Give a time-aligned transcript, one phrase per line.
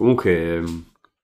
[0.00, 0.62] Comunque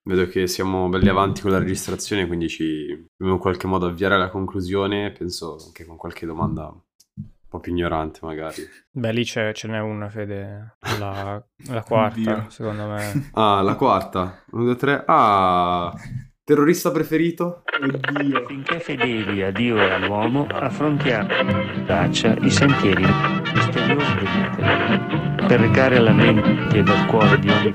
[0.02, 4.16] vedo che siamo belli avanti con la registrazione, quindi ci dobbiamo in qualche modo avviare
[4.16, 8.62] alla conclusione, penso anche con qualche domanda un po' più ignorante magari.
[8.90, 11.42] Beh, lì c'è, ce n'è una, Fede, la,
[11.72, 13.30] la quarta, secondo me.
[13.32, 14.44] Ah, la quarta.
[14.50, 15.04] Uno, due, tre.
[15.06, 15.90] Ah,
[16.44, 17.62] terrorista preferito?
[17.80, 18.44] Oddio.
[18.44, 21.28] Finché fedeli a Dio e all'uomo, affrontiamo
[21.86, 23.06] traccia i sentieri
[23.54, 24.26] misteriosi
[25.46, 27.72] per recare alla mente ed al cuore di ogni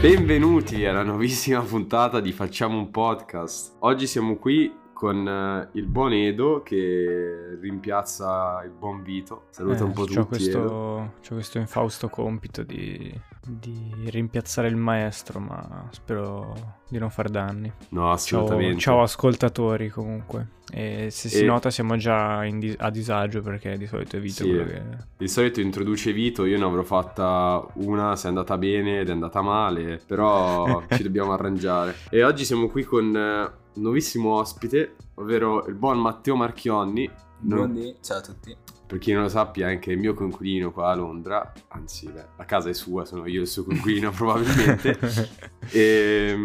[0.00, 3.76] Benvenuti alla nuovissima puntata di Facciamo un podcast.
[3.80, 9.44] Oggi siamo qui con eh, il buon Edo che rimpiazza il buon Vito.
[9.50, 10.48] Saluta Eh, un po' c'ho tutti.
[10.48, 10.58] Edo.
[10.58, 13.12] questo, c'ho questo infausto compito di,
[13.44, 17.72] di rimpiazzare il maestro, ma spero di non far danni.
[17.90, 18.78] No, Ciao, assolutamente.
[18.80, 20.60] ciao ascoltatori comunque.
[20.72, 24.20] E se si E- nota siamo già in dis- a disagio perché di solito è
[24.20, 24.48] Vito Sì.
[24.48, 24.82] quello che...
[25.18, 29.12] Di solito introduce Vito, io ne avrò fatta una se è andata bene ed è
[29.12, 31.94] andata male, però ci dobbiamo arrangiare.
[32.10, 33.40] E oggi siamo qui con eh,
[33.74, 37.10] un nuovissimo ospite, ovvero il buon Matteo Marchionni.
[37.38, 38.56] Buondì, ciao a tutti.
[38.92, 42.26] Per chi non lo sappia, è anche il mio coinquilino qua a Londra, anzi, beh,
[42.36, 44.98] la casa è sua, sono io il suo coinquilino probabilmente.
[45.70, 46.36] E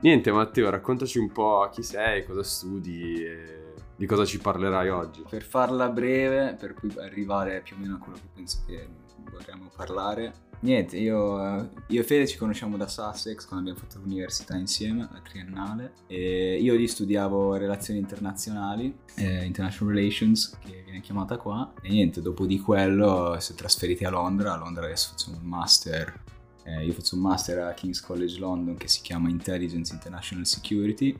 [0.00, 5.22] niente, Matteo, raccontaci un po' chi sei, cosa studi e di cosa ci parlerai oggi.
[5.28, 8.88] Per farla breve, per poi arrivare più o meno a quello che penso che
[9.30, 10.32] vorremmo parlare.
[10.60, 15.08] Niente, io, eh, io e Fede ci conosciamo da Sussex quando abbiamo fatto l'università insieme,
[15.12, 15.92] la triennale.
[16.06, 21.72] E io lì studiavo relazioni internazionali, eh, International Relations, che viene chiamata qua.
[21.82, 24.54] E niente, dopo di quello si è trasferiti a Londra.
[24.54, 26.22] A Londra adesso facciamo un master.
[26.64, 31.16] Eh, io faccio un master a King's College London che si chiama Intelligence International Security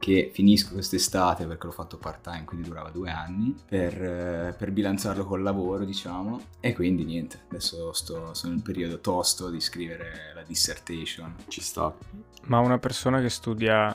[0.00, 4.72] che finisco quest'estate perché l'ho fatto part time, quindi durava due anni, per, eh, per
[4.72, 6.40] bilanciarlo col lavoro, diciamo.
[6.58, 11.36] E quindi niente, adesso sto, sono nel periodo tosto di scrivere la dissertation.
[11.46, 11.94] Ci sta.
[12.46, 13.94] Ma una persona che studia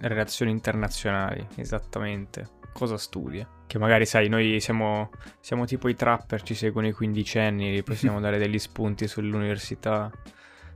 [0.00, 3.46] relazioni internazionali, esattamente, cosa studia?
[3.66, 8.18] Che magari, sai, noi siamo, siamo tipo i trapper, ci seguono i quindicenni, gli possiamo
[8.20, 10.10] dare degli spunti sull'università,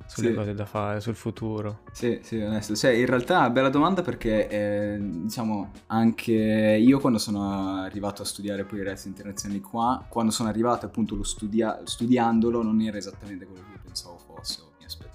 [0.06, 0.34] sulle Sì.
[0.34, 1.80] cose da fare, sul futuro.
[1.92, 2.74] Sì, sì, onesto.
[2.74, 8.64] Cioè, in realtà, bella domanda perché, eh, diciamo, anche io quando sono arrivato a studiare
[8.64, 13.46] poi i relazioni internazionali qua, quando sono arrivato appunto lo studia- studiandolo non era esattamente
[13.46, 15.14] quello che pensavo fosse o mi aspettavo.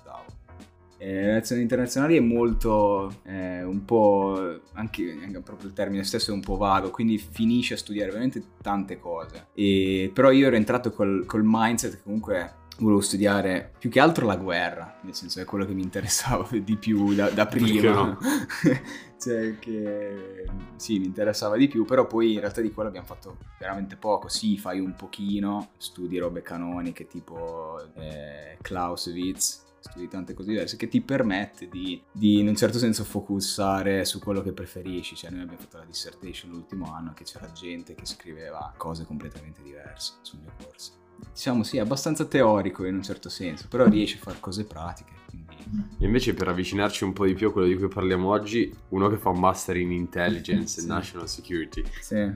[0.98, 6.34] Eh, relazioni internazionali è molto, eh, un po', anche, anche proprio il termine stesso è
[6.34, 9.48] un po' vago, quindi finisce a studiare veramente tante cose.
[9.56, 12.54] E, però io ero entrato col, col mindset che comunque
[12.84, 16.76] volevo studiare più che altro la guerra, nel senso è quello che mi interessava di
[16.78, 17.92] più da, da prima.
[17.92, 18.18] no?
[19.18, 23.38] cioè che sì, mi interessava di più, però poi in realtà di quello abbiamo fatto
[23.60, 24.28] veramente poco.
[24.28, 30.88] Sì, fai un pochino, studi robe canoniche tipo eh, Clausewitz, studi tante cose diverse che
[30.88, 35.16] ti permette di, di, in un certo senso focussare su quello che preferisci.
[35.16, 39.62] Cioè noi abbiamo fatto la dissertation l'ultimo anno che c'era gente che scriveva cose completamente
[39.62, 41.01] diverse sul mio corso.
[41.34, 45.12] Diciamo sì, è abbastanza teorico in un certo senso, però riesci a fare cose pratiche.
[45.28, 45.56] Quindi...
[46.00, 49.08] E invece per avvicinarci un po' di più a quello di cui parliamo oggi, uno
[49.10, 50.88] che fa un master in intelligence e Sì.
[50.88, 52.32] national security, Sì.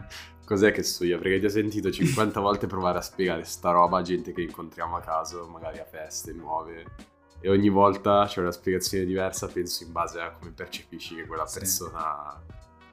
[0.45, 1.17] cos'è che studia?
[1.17, 4.95] Perché ti ho sentito 50 volte provare a spiegare sta roba a gente che incontriamo
[4.95, 6.85] a caso, magari a feste nuove.
[7.41, 11.45] E ogni volta c'è una spiegazione diversa, penso in base a come percepisci che quella
[11.45, 11.59] Sì.
[11.59, 12.41] persona...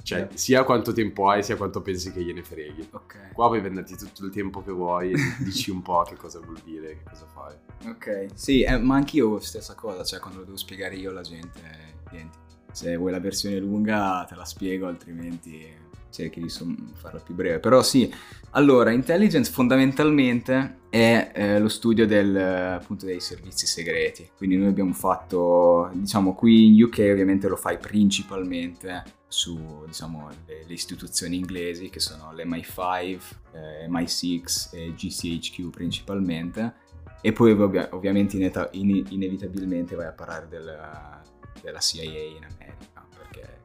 [0.03, 0.39] Cioè, Sì.
[0.39, 2.89] sia quanto tempo hai, sia quanto pensi che gliene freghi.
[2.91, 3.33] Ok.
[3.33, 6.61] Qua puoi prenderti tutto il tempo che vuoi e dici un po' che cosa vuol
[6.65, 7.55] dire, che cosa fai.
[7.91, 11.61] Ok, sì, eh, ma anch'io stessa cosa, cioè quando lo devo spiegare io alla gente
[11.61, 12.41] è identico.
[12.73, 15.67] Se vuoi la versione lunga te la spiego, altrimenti
[16.13, 17.59] cerchi di som- farla più breve.
[17.59, 18.13] Però sì,
[18.51, 24.31] allora, intelligence fondamentalmente è eh, lo studio del, appunto dei servizi segreti.
[24.37, 30.65] Quindi noi abbiamo fatto, diciamo, qui in UK ovviamente lo fai principalmente su, diciamo, le,
[30.67, 33.19] le istituzioni inglesi che sono l'MI5,
[33.53, 36.75] eh, MI6 e GCHQ principalmente.
[37.23, 41.23] E poi ovvia- ovviamente ineta- in- inevitabilmente vai a parlare della,
[41.63, 42.92] della CIA in America,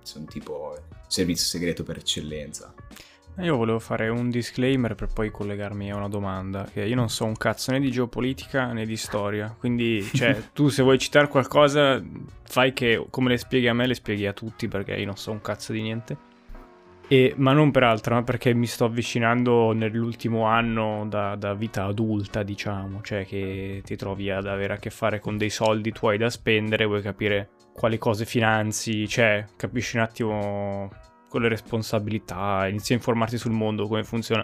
[0.08, 0.76] sono tipo
[1.08, 2.74] servizio segreto per eccellenza.
[3.40, 7.26] Io volevo fare un disclaimer per poi collegarmi a una domanda, che io non so
[7.26, 12.04] un cazzo né di geopolitica né di storia, quindi cioè tu se vuoi citare qualcosa
[12.44, 15.32] fai che come le spieghi a me le spieghi a tutti perché io non so
[15.32, 16.18] un cazzo di niente.
[17.10, 21.86] E, ma non per altro, ma perché mi sto avvicinando nell'ultimo anno da, da vita
[21.86, 26.18] adulta, diciamo, cioè che ti trovi ad avere a che fare con dei soldi tuoi
[26.18, 30.90] da spendere, vuoi capire quali cose finanzi, cioè capisci un attimo
[31.30, 34.44] con le responsabilità, inizi a informarti sul mondo, come funziona.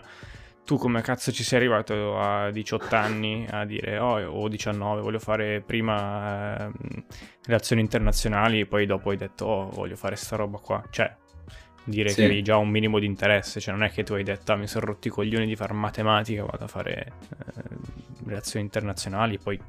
[0.64, 5.18] Tu come cazzo ci sei arrivato a 18 anni a dire oh, o 19, voglio
[5.18, 6.72] fare prima eh,
[7.46, 10.84] relazioni internazionali e poi dopo hai detto oh, voglio fare sta roba qua.
[10.92, 11.12] Cioè,
[11.86, 12.16] dire Sì.
[12.18, 14.58] che avevi già un minimo di interesse, cioè non è che tu hai detto ah,
[14.58, 17.62] mi sono rotti i coglioni di fare matematica, vado a fare eh,
[18.28, 19.60] relazioni internazionali, poi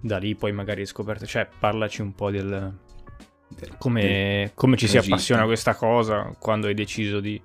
[0.00, 2.74] da lì poi magari hai scoperto, cioè parlaci un po' del Del-
[3.78, 7.40] come, come ci si appassiona a questa cosa quando hai deciso di,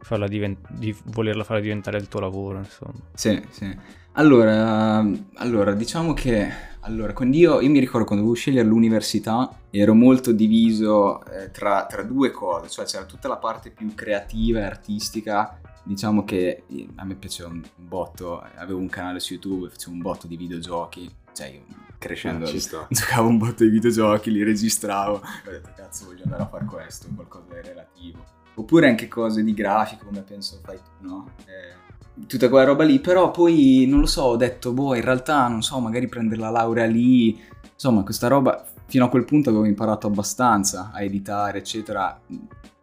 [0.00, 3.00] farla diven- di volerla fare diventare il tuo lavoro, insomma.
[3.14, 3.76] Sì, sì.
[4.12, 5.04] Allora,
[5.34, 10.32] allora, diciamo che allora, quando io, io mi ricordo quando dovevo scegliere l'università ero molto
[10.32, 15.60] diviso eh, tra, tra due cose, cioè c'era tutta la parte più creativa e artistica,
[15.82, 20.00] diciamo che eh, a me piaceva un botto, avevo un canale su YouTube, facevo un
[20.00, 21.62] botto di videogiochi, cioè io
[21.98, 22.86] crescendo sta.
[22.90, 27.08] giocavo un botto di videogiochi, li registravo, ho detto cazzo voglio andare a fare questo,
[27.14, 28.24] qualcosa di relativo.
[28.54, 31.30] Oppure anche cose di grafica come penso fai tu, no?
[31.46, 35.46] Eh, tutta quella roba lì, però poi non lo so, ho detto, boh, in realtà
[35.48, 37.40] non so, magari prendere la laurea lì,
[37.72, 42.20] insomma, questa roba fino a quel punto avevo imparato abbastanza a editare, eccetera,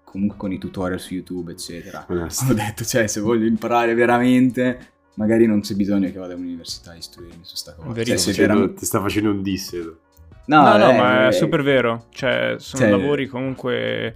[0.03, 2.05] comunque con i tutorial su YouTube, eccetera.
[2.07, 6.95] Ho detto, cioè, se voglio imparare veramente, magari non c'è bisogno che vada all'università a
[6.95, 7.91] istruirmi su sta cosa.
[7.91, 8.33] Verissimo.
[8.33, 9.73] Cioè, veramente- Ti sta facendo un diss.
[9.73, 9.99] Edo.
[10.45, 12.05] No, no, eh, ma è eh, super vero.
[12.09, 14.13] Cioè, sono cioè- lavori comunque.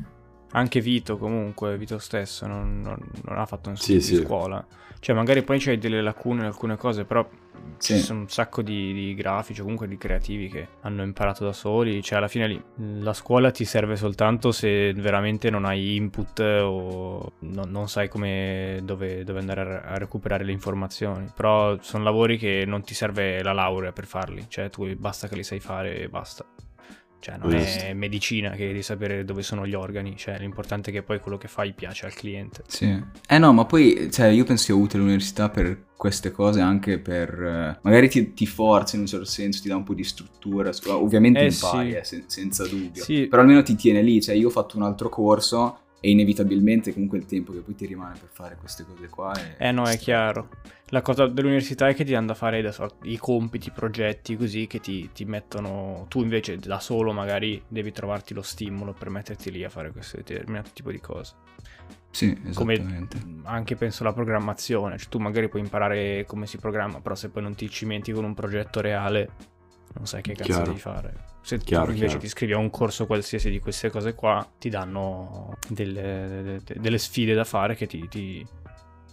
[0.54, 4.24] Anche Vito, comunque, Vito stesso, non, non- non ha fatto un studio Sì, di sì.
[4.24, 4.66] scuola.
[5.00, 7.26] Cioè, magari poi c'hai delle lacune in alcune cose, però
[7.80, 8.00] ci Sì.
[8.00, 12.02] sono un sacco di, di grafici o comunque di creativi che hanno imparato da soli.
[12.02, 12.64] Cioè, alla fine lì,
[13.02, 18.80] la scuola ti serve soltanto se veramente non hai input o non, non sai come,
[18.84, 21.32] dove, dove andare a recuperare le informazioni.
[21.36, 24.46] Però sono lavori che non ti serve la laurea per farli.
[24.48, 26.46] Cioè, tu basta che li sai fare e basta.
[27.22, 27.86] Cioè, non Giusto.
[27.86, 30.18] è medicina che devi sapere dove sono gli organi.
[30.18, 32.64] Cioè, l'importante è che poi quello che fai piace al cliente.
[32.68, 33.00] Sì.
[33.28, 37.30] Eh no, ma poi, cioè, io penso sia utile l'università per queste cose anche per...
[37.30, 40.72] eh, magari ti, ti forza in un certo senso, ti dà un po' di struttura,
[40.88, 41.96] ovviamente Eh, impari, sì.
[41.96, 43.04] eh, sen- senza dubbio.
[43.04, 43.28] Sì.
[43.28, 47.20] Però almeno ti tiene lì, cioè io ho fatto un altro corso e inevitabilmente comunque
[47.20, 49.56] il tempo che poi ti rimane per fare queste cose qua è...
[49.60, 50.50] Eh no, è chiaro.
[50.88, 54.36] La cosa dell'università è che ti danno da fare da sort- i compiti, i progetti
[54.36, 56.08] così che ti, ti mettono.
[56.10, 60.18] Tu invece da solo magari devi trovarti lo stimolo per metterti lì a fare questo
[60.18, 61.36] determinato tipo di cose.
[62.10, 63.18] Sì, Come esattamente.
[63.24, 64.98] mh, anche penso la programmazione.
[64.98, 68.26] Cioè, tu magari puoi imparare come si programma, però se poi non ti cimenti con
[68.26, 69.30] un progetto reale,
[69.94, 70.66] non sai che cazzo Chiaro.
[70.66, 71.14] devi fare.
[71.44, 72.20] Se Chiaro, invece chiaro.
[72.20, 76.98] ti iscrivi a un corso qualsiasi di queste cose qua, ti danno delle, de- delle
[76.98, 78.46] sfide da fare che ti, ti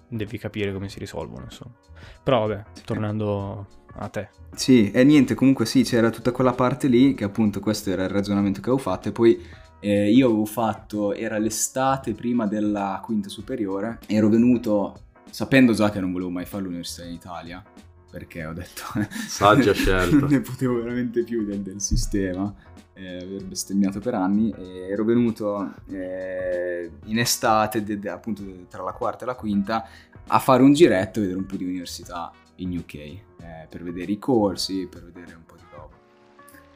[0.08, 1.75] devi capire come si risolvono, insomma.
[2.22, 4.28] Però vabbè, tornando a te.
[4.54, 8.10] Sì, e niente, comunque sì, c'era tutta quella parte lì, che appunto questo era il
[8.10, 9.42] ragionamento che avevo fatto, e poi
[9.80, 16.00] eh, io avevo fatto, era l'estate prima della quinta superiore, ero venuto sapendo già che
[16.00, 17.62] non volevo mai fare l'università in Italia,
[18.10, 18.82] perché ho detto...
[19.26, 20.16] Saggia scelta.
[20.16, 22.52] non ne potevo veramente più del, del sistema,
[22.94, 28.82] eh, aver bestemmiato per anni, e ero venuto eh, in estate, de- de- appunto tra
[28.82, 29.87] la quarta e la quinta,
[30.26, 33.22] a fare un giretto e vedere un po' di università in UK eh,
[33.69, 35.46] per vedere i corsi, per vedere un.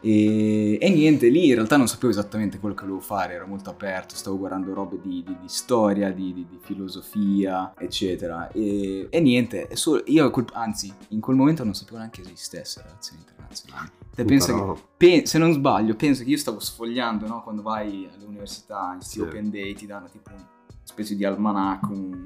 [0.04, 3.70] E, e niente, lì in realtà non sapevo esattamente quello che volevo fare, ero molto
[3.70, 8.50] aperto, stavo guardando robe di, di- di storia, di, di- filosofia, eccetera.
[8.50, 13.20] E, e niente, solo- io, quel- anzi, in quel momento non sapevo neanche esistesse relazioni
[13.20, 13.90] internazionali.
[14.14, 17.42] Te pensa che Però- Pe- se non sbaglio, penso che io stavo sfogliando, no?
[17.42, 19.20] Quando vai all'università, in Sì.
[19.20, 20.44] open day, ti danno tipo una
[20.82, 22.24] specie di almanacco, un,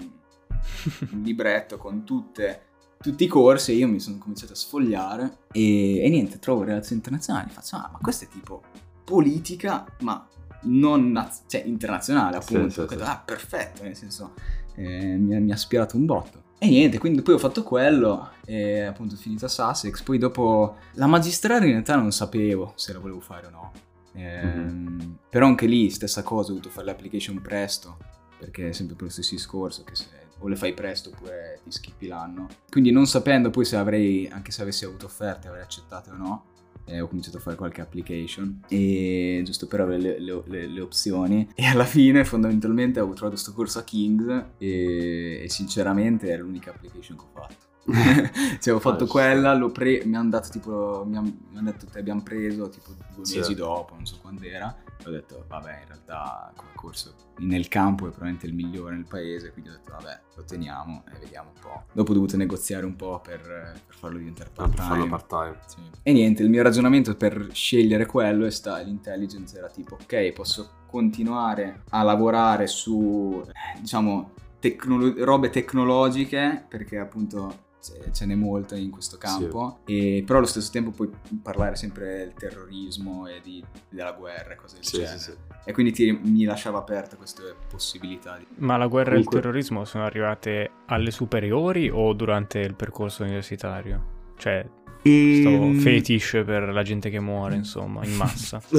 [1.12, 2.62] un libretto con tutte,
[3.00, 7.50] tutti i corsi io mi sono cominciato a sfogliare e, e niente, trovo relazioni internazionali,
[7.50, 8.62] faccio, ah, ma questo è tipo
[9.05, 10.26] politica, ma
[10.62, 12.73] non naz- cioè, internazionale Sì, appunto.
[12.73, 13.11] sì, detto, sì.
[13.11, 14.33] Ah, perfetto, nel senso,
[14.75, 16.43] eh, mi, ha- mi ha ispirato un botto.
[16.59, 20.00] E niente, quindi poi ho fatto quello e appunto ho finito a Sussex.
[20.03, 23.73] Poi dopo la magistrale in realtà non sapevo se la volevo fare o no.
[24.15, 27.99] Ehm, Però anche lì stessa cosa, ho dovuto fare l'application presto,
[28.38, 30.07] perché è sempre per lo stesso discorso, che se
[30.38, 32.47] o le fai presto oppure ti schippi l'anno.
[32.71, 36.45] Quindi non sapendo poi se avrei, anche se avessi avuto offerte, avrei accettato o no.
[36.88, 40.81] eh, ho cominciato a fare qualche application e giusto per avere le, le- le- le
[40.81, 46.37] opzioni e alla fine fondamentalmente ho trovato questo corso a Kings e, e sinceramente è
[46.37, 47.64] l'unica application che ho fatto
[48.61, 51.71] cioè ho fatto Ah, quella l'ho pre- mi hanno dato tipo mi han- mi hanno
[51.73, 53.38] detto ti abbiamo preso tipo due Sì.
[53.38, 54.73] mesi dopo non so quando era
[55.05, 59.53] ho detto, vabbè, in realtà come corso nel campo è probabilmente il migliore nel paese,
[59.53, 61.85] quindi ho detto, vabbè, lo teniamo e vediamo un po'.
[61.93, 63.41] Dopo ho dovuto negoziare un po' per,
[63.87, 64.88] per farlo diventare Ah, per part-time.
[64.88, 65.59] farlo part-time.
[65.67, 65.81] Sì.
[66.03, 70.71] E niente, il mio ragionamento per scegliere quello è sta, l'intelligence era tipo, ok, posso
[70.87, 78.75] continuare a lavorare su, eh, diciamo, tecnolo- robe tecnologiche, perché appunto ce ce n'è molto
[78.75, 81.09] in questo campo, e, però allo stesso tempo puoi
[81.43, 85.19] parlare sempre del terrorismo e di- della guerra e cose del Sì, genere.
[85.19, 85.37] sì, sì.
[85.64, 88.37] E quindi ti- mi lasciava aperte queste possibilità.
[88.38, 92.75] di- Ma la guerra Comunque- e il terrorismo sono arrivate alle superiori o durante il
[92.75, 94.14] percorso universitario?
[94.38, 94.64] Cioè,
[94.99, 98.61] sto Ehm, fetish per la gente che muore, insomma, in massa.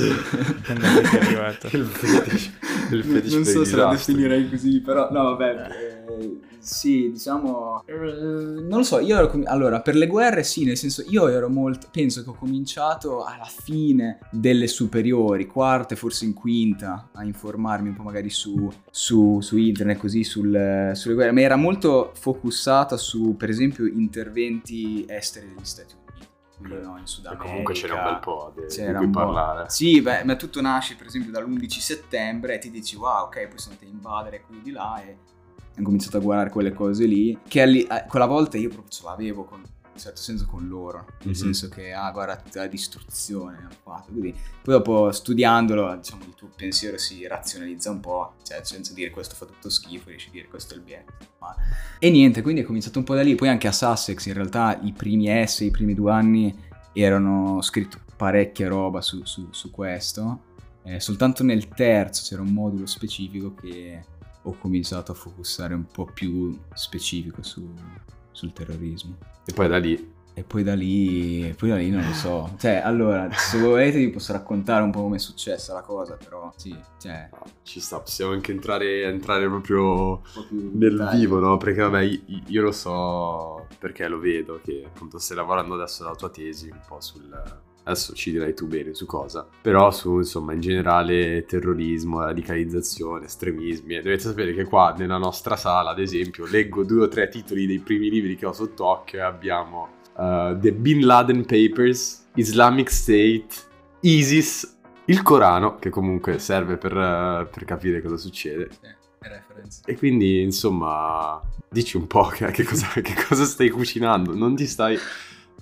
[0.67, 1.67] Arrivato?
[1.75, 2.51] Il fetish,
[2.91, 4.13] il fetish non per so se lo disastri.
[4.13, 5.86] definirei così, però no, vabbè.
[6.07, 7.83] Eh, sì, diciamo.
[7.85, 9.31] eh, non lo so, io ero.
[9.45, 11.87] allora, per le guerre, sì, nel senso, io ero molto.
[11.91, 17.95] Penso che ho cominciato alla fine delle superiori, quarte, forse in quinta, a informarmi un
[17.95, 23.35] po' magari su, su, su internet, così sul- sulle guerre, ma era molto focussata su,
[23.37, 26.05] per esempio, interventi esteri degli Stati Uniti.
[26.59, 27.47] No, in Sud E America.
[27.47, 29.09] comunque ce n'è un bel po' di, di C'era po'.
[29.11, 29.69] parlare.
[29.69, 33.59] Sì, beh, ma tutto nasce per esempio dall'11 settembre e ti dici wow, ok, poi
[33.59, 35.17] sono andati a invadere qui di là e
[35.79, 39.03] ho cominciato a guardare quelle cose lì, che alli- eh, quella volta io proprio ce
[39.03, 41.33] l'avevo con, in un certo senso con loro, nel Mhm.
[41.33, 44.31] senso che, ah, guarda tutta la distruzione hanno fatto, quindi
[44.61, 49.35] poi dopo studiandolo, diciamo, il tuo pensiero si razionalizza un po', cioè senza dire questo
[49.35, 51.05] fa tutto schifo, riesci a dire questo è il bene.
[51.39, 51.55] male.
[51.99, 54.79] E niente, quindi è cominciato un po' da lì, poi anche a Sussex in realtà
[54.81, 60.41] i primi S, i primi due anni erano scritto parecchia roba su, su- su questo.
[60.83, 64.03] Eh, soltanto nel terzo c'era un modulo specifico che
[64.49, 67.73] ho cominciato a focussare un po' più specifico su-
[68.31, 69.17] sul terrorismo.
[69.45, 72.53] E poi da lì E poi da lì, poi da lì non lo so.
[72.59, 76.53] Cioè, allora, se volete vi posso raccontare un po' come è successa la cosa, però
[76.55, 81.19] sì, cioè, no, ci sta, possiamo anche entrare, entrare proprio nel dettagli.
[81.21, 81.57] vivo, no?
[81.57, 86.13] Perché vabbè, io, io lo so perché lo vedo che appunto stai lavorando adesso la
[86.13, 87.27] tua tesi un po' sul...
[87.87, 93.95] Adesso ci dirai tu bene su cosa, però su insomma in generale terrorismo, radicalizzazione, estremismi.
[93.95, 97.65] E dovete sapere che qua nella nostra sala, ad esempio, leggo due o tre titoli
[97.65, 103.47] dei primi libri che ho sott'occhio e abbiamo uh, The Bin Laden Papers, Islamic State,
[104.01, 108.67] ISIS, il Corano, che comunque serve per, uh, per capire cosa succede.
[108.69, 108.87] Sì,
[109.21, 109.81] reference.
[109.85, 114.35] E quindi, insomma, dici un po' che, che cosa, che cosa stai cucinando.
[114.35, 114.97] Non ti stai.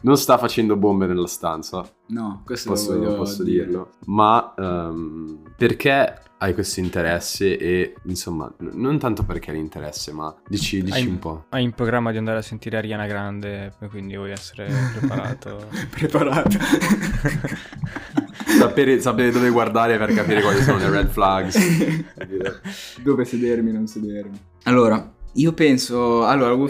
[0.06, 3.66] Non sta facendo bombe nella stanza, No, questo posso, lo voglio posso dire.
[3.66, 3.90] dirlo.
[4.06, 7.58] Ma ehm, perché hai questo interesse?
[7.58, 11.46] E insomma, n- non tanto perché hai l'interesse, ma dici, dici Hai- un po'.
[11.50, 15.68] Hai in programma di andare a sentire Ariana Grande, quindi vuoi essere preparato.
[15.90, 16.50] Preparato.
[18.60, 21.58] Sapere, sapere dove guardare per capire quali sono le red flags.
[23.02, 24.40] Dove sedermi, non sedermi.
[24.64, 26.26] Allora, io penso.
[26.26, 26.70] Allora, avevo,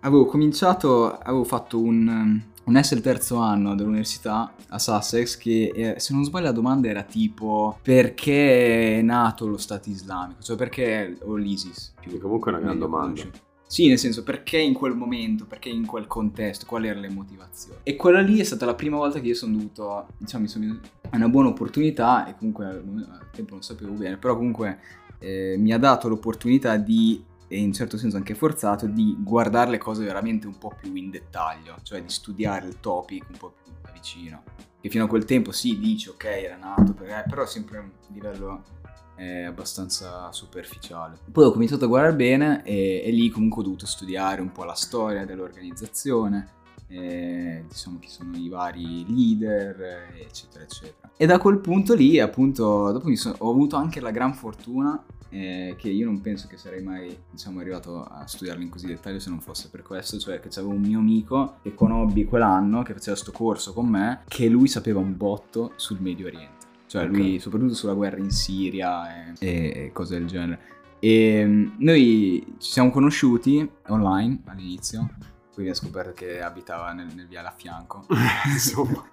[0.00, 1.12] avevo cominciato.
[1.18, 2.40] Avevo fatto un.
[2.70, 6.86] Un S il terzo anno dell'università a Sussex che eh, se non sbaglio la domanda
[6.86, 12.52] era tipo perché è nato lo Stato islamico, cioè perché o l'ISIS più Che comunque
[12.52, 13.06] è una gran meglio domanda.
[13.06, 13.38] conosciuto.
[13.66, 17.80] Sì, nel senso perché in quel momento, perché in quel contesto, quali erano le motivazioni.
[17.82, 20.78] E quella lì è stata la prima volta che io sono dovuto, diciamo, mi sono
[21.10, 24.78] è una buona opportunità e comunque al al tempo non sapevo bene, però comunque
[25.18, 27.20] eh, mi ha dato l'opportunità di,
[27.52, 31.10] e in certo senso anche forzato, di guardare le cose veramente un po' più in
[31.10, 34.44] dettaglio, cioè di studiare il topic un po' più da vicino.
[34.80, 37.90] Che fino a quel tempo sì, dici ok, era nato, per- però sempre a un
[38.12, 38.62] livello
[39.16, 41.18] eh, abbastanza superficiale.
[41.30, 44.62] Poi ho cominciato a guardare bene e, e lì comunque ho dovuto studiare un po'
[44.62, 46.48] la storia dell'organizzazione,
[46.86, 51.10] eh, diciamo chi sono i vari leader, eh, eccetera, eccetera.
[51.16, 55.74] E da quel punto lì, appunto, dopo sono- ho avuto anche la gran fortuna eh,
[55.78, 59.30] che io non penso che sarei mai, diciamo, arrivato a studiarlo in così dettaglio se
[59.30, 63.16] non fosse per questo, cioè che c'avevo un mio amico che conobbi quell'anno, che faceva
[63.16, 66.66] sto corso con me, che lui sapeva un botto sul Medio Oriente.
[66.86, 70.60] Cioè lui, soprattutto sulla guerra in Siria e, e cose del genere.
[70.98, 77.28] E mm, noi ci siamo conosciuti online all'inizio, poi abbiamo scoperto che abitava nel, nel
[77.28, 78.06] viale a fianco.
[78.50, 79.08] insomma.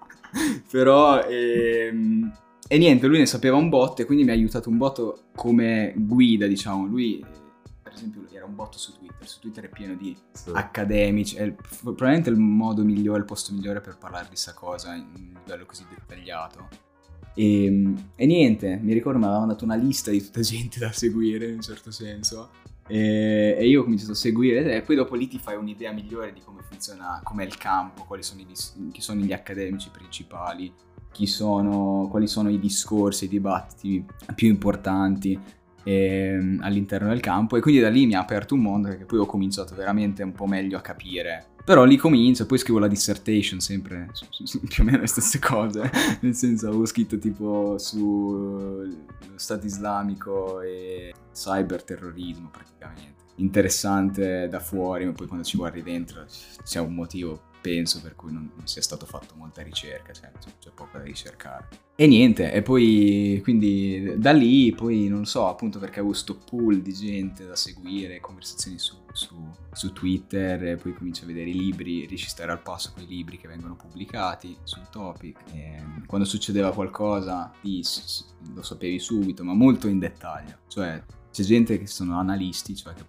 [0.70, 2.32] Però, ehm,
[2.68, 5.94] e niente, lui ne sapeva un botto e quindi mi ha aiutato un botto come
[5.96, 6.86] guida, diciamo.
[6.86, 7.24] Lui,
[7.82, 9.26] per esempio, era un botto su Twitter.
[9.26, 10.16] Su Twitter è pieno di
[10.52, 14.94] accademici, è il- probabilmente il modo migliore, il posto migliore per parlare di sta cosa
[14.94, 16.68] in un livello così dettagliato.
[17.34, 21.48] E, e niente, mi ricordo mi aveva mandato una lista di tutta gente da seguire
[21.48, 22.50] in un certo senso.
[22.86, 26.32] E, e io ho cominciato a seguire e poi dopo lì ti fai un'idea migliore
[26.32, 30.72] di come funziona, com'è il campo, quali sono, i dis- chi sono gli accademici principali
[31.26, 35.38] sono, quali sono i discorsi, i dibattiti più importanti
[35.82, 39.18] ehm, all'interno del campo e quindi da lì mi ha aperto un mondo perché poi
[39.18, 41.46] ho cominciato veramente un po' meglio a capire.
[41.64, 44.08] Però lì comincio, poi scrivo la dissertation sempre,
[44.68, 45.90] più o meno le stesse cose,
[46.22, 48.86] nel senso avevo scritto tipo sullo
[49.34, 53.16] Stato islamico e cyberterrorismo praticamente.
[53.36, 56.24] Interessante da fuori, ma poi quando ci guardi dentro
[56.64, 60.70] c'è un motivo penso per cui non, non, sia stato fatto molta ricerca, cioè c'è
[60.74, 61.68] poco da ricercare.
[61.94, 66.80] E niente, e poi quindi da lì poi non so, appunto perché avevo questo pool
[66.80, 69.34] di gente da seguire, conversazioni su, su,
[69.72, 73.06] su Twitter, poi cominci a vedere i libri, riesci a stare al passo con i
[73.06, 75.40] libri che vengono pubblicati sul topic.
[75.52, 77.52] E quando succedeva qualcosa
[78.54, 80.58] lo sapevi subito, ma molto in dettaglio.
[80.68, 83.04] Cioè c'è gente che sono analisti, cioè che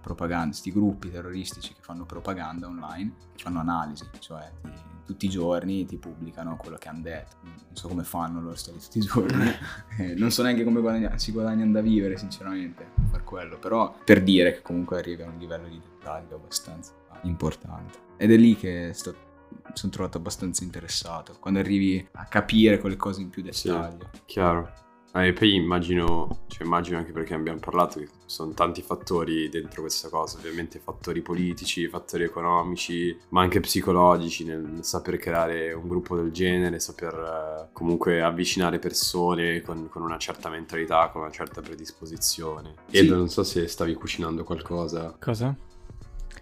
[0.00, 5.28] propaganda, questi gruppi terroristici che fanno propaganda online, che fanno analisi, cioè ti, tutti i
[5.28, 7.36] giorni ti pubblicano quello che hanno detto.
[7.42, 9.50] Non so come fanno loro stare tutti i giorni,
[9.98, 14.22] eh, non so neanche come guadagna, si guadagnano da vivere sinceramente per quello, però per
[14.22, 16.92] dire che comunque arrivi a un livello di dettaglio abbastanza
[17.22, 17.98] importante.
[18.16, 19.14] Ed è lì che sto,
[19.72, 24.10] sono trovato abbastanza interessato, quando arrivi a capire quelle cose in più dettaglio.
[24.12, 24.88] Sì, chiaro.
[25.12, 29.80] Ah, e poi immagino, cioè immagino anche perché abbiamo parlato che sono tanti fattori dentro
[29.80, 36.14] questa cosa, ovviamente fattori politici, fattori economici, ma anche psicologici nel saper creare un gruppo
[36.14, 41.60] del genere, saper eh, comunque avvicinare persone con, con, una certa mentalità, con una certa
[41.60, 42.74] predisposizione.
[42.86, 42.98] Sì.
[42.98, 45.16] Ed non so se stavi cucinando qualcosa.
[45.18, 45.46] Cosa?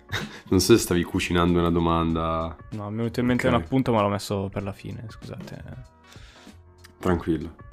[0.51, 2.55] non so se stavi cucinando una domanda.
[2.73, 3.59] No, mi è venuto in mente okay.
[3.59, 5.87] un appunto, ma l'ho messo per la fine, scusate.
[6.99, 7.67] Tranquillo.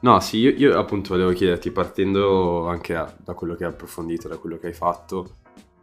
[0.00, 4.28] No, sì, io, io, appunto volevo chiederti, partendo anche a, da quello che hai approfondito,
[4.28, 5.36] da quello che hai fatto,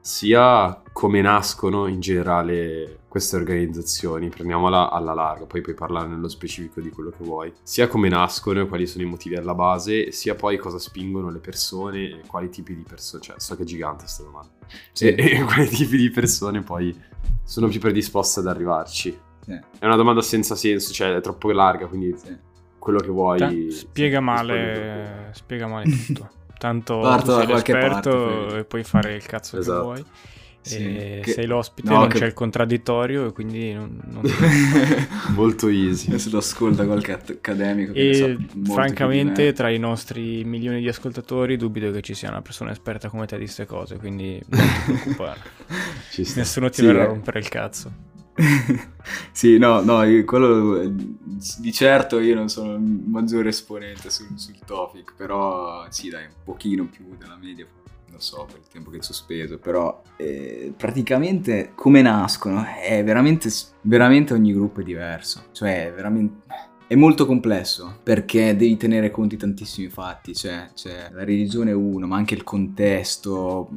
[0.06, 6.80] sia come nascono in generale queste organizzazioni, prendiamola alla larga, poi puoi parlare nello specifico
[6.80, 10.36] di quello che vuoi, sia come nascono e quali sono i motivi alla base, sia
[10.36, 14.04] poi cosa spingono le persone e quali tipi di persone, cioè so che è gigante
[14.04, 14.52] questa domanda,
[14.92, 15.08] sì.
[15.08, 16.96] e, e quali tipi di persone poi
[17.44, 19.18] sono più predisposte ad arrivarci.
[19.40, 19.60] Sì.
[19.80, 22.16] È una domanda senza senso, cioè è troppo larga, quindi...
[22.16, 22.54] Sì
[22.86, 23.40] quello che vuoi.
[23.40, 26.30] Ta- spiega male, spiega male tutto.
[26.58, 29.78] Tanto Parto sei l'esperto parte, e puoi fare il cazzo esatto.
[29.78, 30.06] che vuoi.
[30.62, 31.32] Sì, che...
[31.32, 32.18] sei l'ospite, no, non che...
[32.18, 34.00] c'è il contraddittorio e quindi non...
[34.06, 34.24] non...
[35.34, 36.18] Molto easy.
[36.18, 37.94] Se lo ascolta qualche accademico.
[37.94, 43.10] E francamente tra i nostri milioni di ascoltatori dubito che ci sia una persona esperta
[43.10, 45.40] come te di queste cose, quindi non ti preoccupare.
[46.36, 47.08] Nessuno ti sì, verrà a eh.
[47.08, 48.05] rompere il cazzo.
[49.32, 55.14] Sì, no, no, quello di certo io non sono il maggiore esponente sul, sul topic,
[55.16, 57.66] però sì, dai, un pochino più della media,
[58.10, 62.66] non so, per il tempo che ho sospeso, però eh, praticamente come nascono?
[62.66, 63.50] È veramente,
[63.82, 69.42] veramente ogni gruppo è diverso, cioè veramente è molto complesso perché devi tenere conto di
[69.42, 73.70] tantissimi fatti, cioè, cioè la religione è uno, ma anche il contesto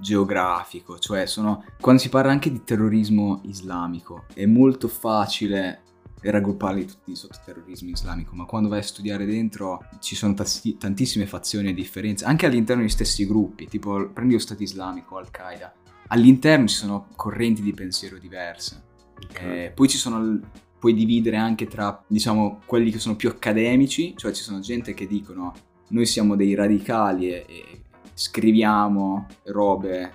[0.00, 1.64] geografico, cioè sono...
[1.80, 5.82] quando si parla anche di terrorismo islamico è molto facile
[6.22, 11.26] raggrupparli tutti sotto terrorismo islamico, ma quando vai a studiare dentro ci sono t- tantissime
[11.26, 15.72] fazioni e differenze, anche all'interno degli stessi gruppi, tipo prendi lo Stato islamico, Al-Qaeda,
[16.08, 18.82] all'interno ci sono correnti di pensiero diverse.
[19.30, 19.64] Okay.
[19.66, 20.40] Eh, poi ci sono
[20.78, 25.06] puoi dividere anche tra, diciamo, quelli che sono più accademici, cioè ci sono gente che
[25.06, 25.54] dicono
[25.88, 30.14] noi siamo dei radicali e, e scriviamo robe,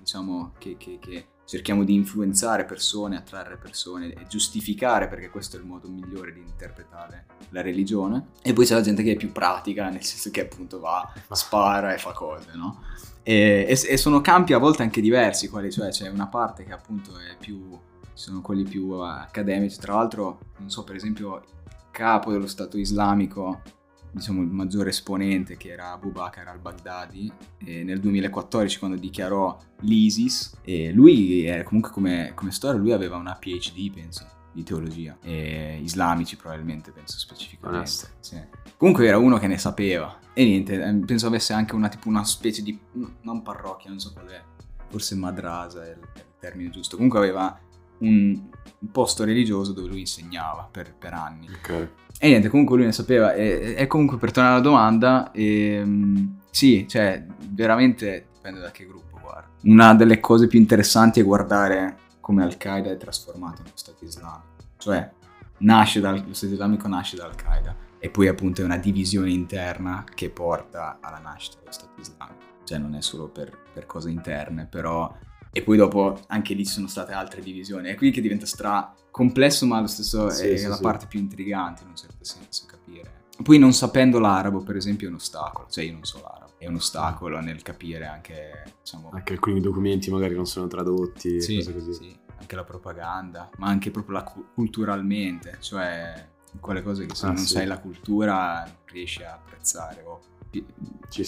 [0.00, 5.60] diciamo, che, che, che cerchiamo di influenzare persone, attrarre persone e giustificare perché questo è
[5.60, 8.28] il modo migliore di interpretare la religione.
[8.42, 11.92] E poi c'è la gente che è più pratica, nel senso che appunto va, spara
[11.92, 12.82] e fa cose, no?
[13.22, 16.72] E, e, e sono campi a volte anche diversi, quelli, cioè c'è una parte che
[16.72, 17.78] appunto è più
[18.12, 19.78] sono quelli più accademici.
[19.78, 23.62] Tra l'altro, non so, per esempio, il capo dello Stato islamico,
[24.10, 30.58] diciamo il maggiore esponente, che era Abu Bakr al-Baghdadi, nel 2014 quando dichiarò l'ISIS,
[30.92, 36.90] lui, comunque come, come storia, lui aveva una PhD, penso, di teologia, e islamici probabilmente,
[36.92, 38.14] penso specificamente.
[38.20, 38.40] Sì.
[38.76, 40.18] Comunque era uno che ne sapeva.
[40.34, 42.78] E niente, ehm, penso avesse anche una, tipo una specie di,
[43.22, 44.42] non parrocchia, non so qual è,
[44.88, 46.96] forse madrasa è il termine giusto.
[46.96, 47.58] Comunque aveva
[48.02, 48.40] un,
[48.78, 51.48] un posto religioso dove lui insegnava per, per anni.
[51.48, 51.88] Okay.
[52.18, 53.32] E niente, comunque lui ne sapeva.
[53.34, 58.86] E, e comunque per tornare alla domanda, e, ehm, sì, cioè, veramente dipende da che
[58.86, 59.48] gruppo guarda.
[59.62, 64.50] Una delle cose più interessanti è guardare come Al-Qaeda è trasformato nello Stato islamico.
[64.76, 65.10] Cioè,
[65.58, 70.04] nasce dal, lo Stato islamico nasce da Al-Qaeda e poi appunto è una divisione interna
[70.12, 72.40] che porta alla nascita dello Stato islamico.
[72.64, 75.12] Cioè non è solo per, per cose interne, però
[75.52, 77.88] E poi dopo anche lì ci sono state altre divisioni.
[77.90, 80.82] È qui che diventa stra complesso, ma allo stesso Sì, è sì, la sì.
[80.82, 83.20] parte più intrigante in un certo senso capire.
[83.42, 85.68] Poi non sapendo l'arabo, per esempio, è un ostacolo.
[85.68, 90.10] Cioè io non so l'arabo, è un ostacolo nel capire anche, diciamo, Anche alcuni documenti
[90.10, 91.92] magari non sono tradotti, sì, cose così.
[91.92, 96.28] sì, anche la propaganda, ma anche proprio la cu- culturalmente, cioè
[96.60, 97.54] quelle cose che se Ah, non sì.
[97.54, 100.20] sai la cultura non riesci a apprezzare o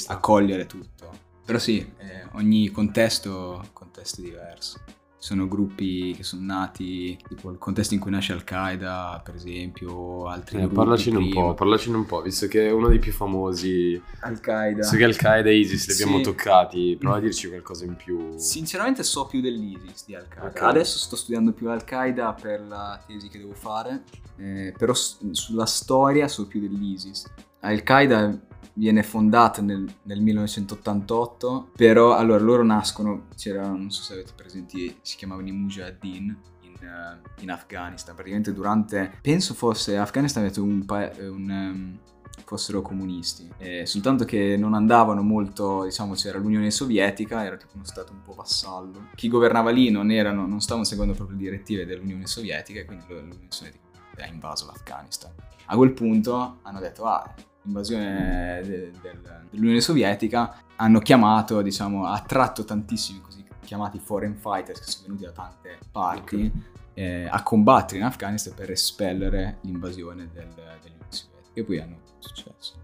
[0.09, 1.33] a cogliere tutto.
[1.45, 4.81] Però sì, eh, ogni contesto, contesto è diverso.
[5.25, 9.91] Ci sono gruppi che sono nati, tipo il contesto in cui nasce Al-Qaeda, per esempio,
[9.91, 12.99] o altri Eh, gruppi parlacene un po', parlacene un po', visto che è uno dei
[12.99, 14.01] più famosi.
[14.21, 14.77] Al-Qaeda.
[14.81, 16.23] Visto che Al-Qaeda e ISIS li abbiamo Sì.
[16.25, 18.37] toccati, prova a dirci qualcosa in più.
[18.37, 20.47] Sinceramente so più dell'ISIS di Al-Qaeda.
[20.49, 20.61] Ok.
[20.63, 24.03] Adesso sto studiando più Al-Qaeda per la tesi che devo fare,
[24.37, 27.25] eh, però s- sulla storia so più dell'ISIS.
[27.61, 28.39] Al-Qaeda
[28.73, 34.97] viene fondata nel, nel 1988, però allora loro nascono, c'era, non so se avete presenti,
[35.03, 40.85] si chiamavano i Mujahideen in, eh, in Afghanistan, praticamente durante, penso fosse, Afghanistan aveva un,
[40.85, 41.99] pa- un ehm,
[42.45, 47.85] fossero comunisti, eh, soltanto che non andavano molto, diciamo c'era l'Unione Sovietica, era tipo uno
[47.85, 49.09] stato un po' vassallo.
[49.15, 53.05] Chi governava lì non, erano, non stavano seguendo proprio le direttive dell'Unione Sovietica e quindi
[53.09, 53.83] l'Unione Sovietica
[54.19, 55.33] ha invaso l'Afghanistan.
[55.67, 62.15] A quel punto hanno detto, ah, invasione de- del- dell'Unione Sovietica, hanno chiamato, diciamo, ha
[62.15, 66.53] attratto tantissimi così chiamati foreign fighters che sono venuti da tante parti
[66.95, 72.83] eh, a combattere in Afghanistan per espellere l'invasione del- dell'Unione Sovietica e poi hanno successo.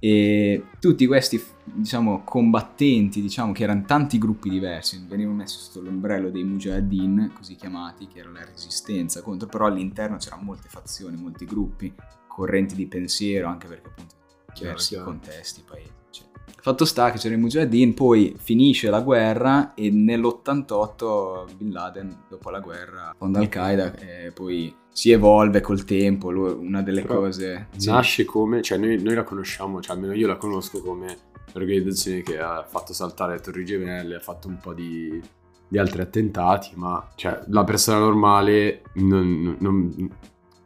[0.00, 6.28] E tutti questi, diciamo, combattenti, diciamo, che erano tanti gruppi diversi, venivano messi sotto l'ombrello
[6.28, 11.46] dei Mujahideen, così chiamati, che era la resistenza contro, però all'interno c'erano molte fazioni, molti
[11.46, 11.94] gruppi,
[12.26, 14.13] correnti di pensiero, anche perché appunto
[14.54, 15.04] diversi chiaro.
[15.04, 16.32] contesti, paesi, eccetera.
[16.60, 22.50] Fatto sta che c'era il Mujahideen, poi finisce la guerra e nell'88 Bin Laden, dopo
[22.50, 27.68] la guerra, fonda Al-Qaeda e poi si evolve col tempo, lui- una delle Però cose...
[27.76, 27.90] sì.
[27.90, 31.16] Nasce come, cioè noi, noi la conosciamo, cioè almeno io la conosco come
[31.52, 35.20] l'organizzazione che ha fatto saltare le torri gemelle, ha fatto un po' di,
[35.68, 40.08] di altri attentati, ma cioè la persona normale non, non-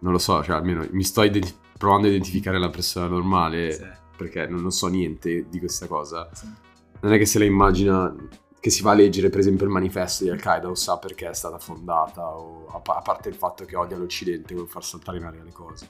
[0.01, 3.87] non lo so, cioè almeno mi sto identi- provando a identificare la persona normale Sì,
[4.17, 6.29] perché non, non so niente di questa cosa.
[6.35, 6.47] sì.
[7.01, 8.13] Non è che se la immagina
[8.61, 11.33] che si va a leggere per esempio il manifesto di Al-Qaeda o sa perché è
[11.35, 15.19] stata fondata o a, pa- a parte il fatto che odia l'Occidente vuole far saltare
[15.19, 15.89] in aria le cose.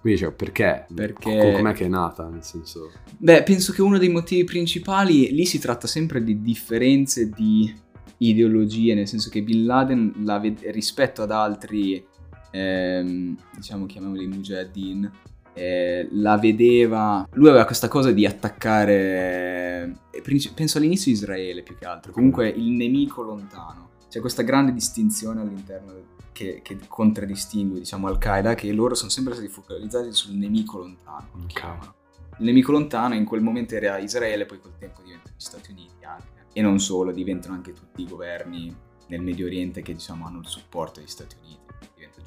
[0.00, 0.86] Quindi cioè, perché?
[0.92, 2.26] Perché- Co- Com'è che è nata?
[2.28, 2.90] Nel senso...
[3.16, 7.72] Beh, penso che uno dei motivi principali, lì si tratta sempre di differenze di
[8.16, 12.04] ideologie, nel senso che Bin Laden la ved- rispetto ad altri,
[12.50, 15.10] ehm, diciamo chiamiamoli Mujahideen,
[15.54, 21.84] eh, la vedeva, lui aveva questa cosa di attaccare, eh, penso all'inizio Israele più che
[21.84, 23.86] altro, comunque il nemico lontano.
[24.08, 29.48] C'è questa grande distinzione all'interno che, che contraddistingue, diciamo, Al-Qaeda, che loro sono sempre stati
[29.48, 31.28] focalizzati sul nemico lontano.
[31.32, 31.46] lo Ok.
[31.48, 31.94] chiamano.
[32.38, 36.04] Il nemico lontano in quel momento era Israele, poi col tempo diventano gli Stati Uniti
[36.04, 36.46] anche.
[36.52, 38.74] E non solo, diventano anche tutti i governi
[39.08, 41.47] nel Medio Oriente che diciamo hanno il supporto degli Stati Uniti.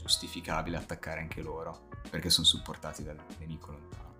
[0.02, 4.14] Giustificabile attaccare anche loro perché sono supportati dal nemico lontano.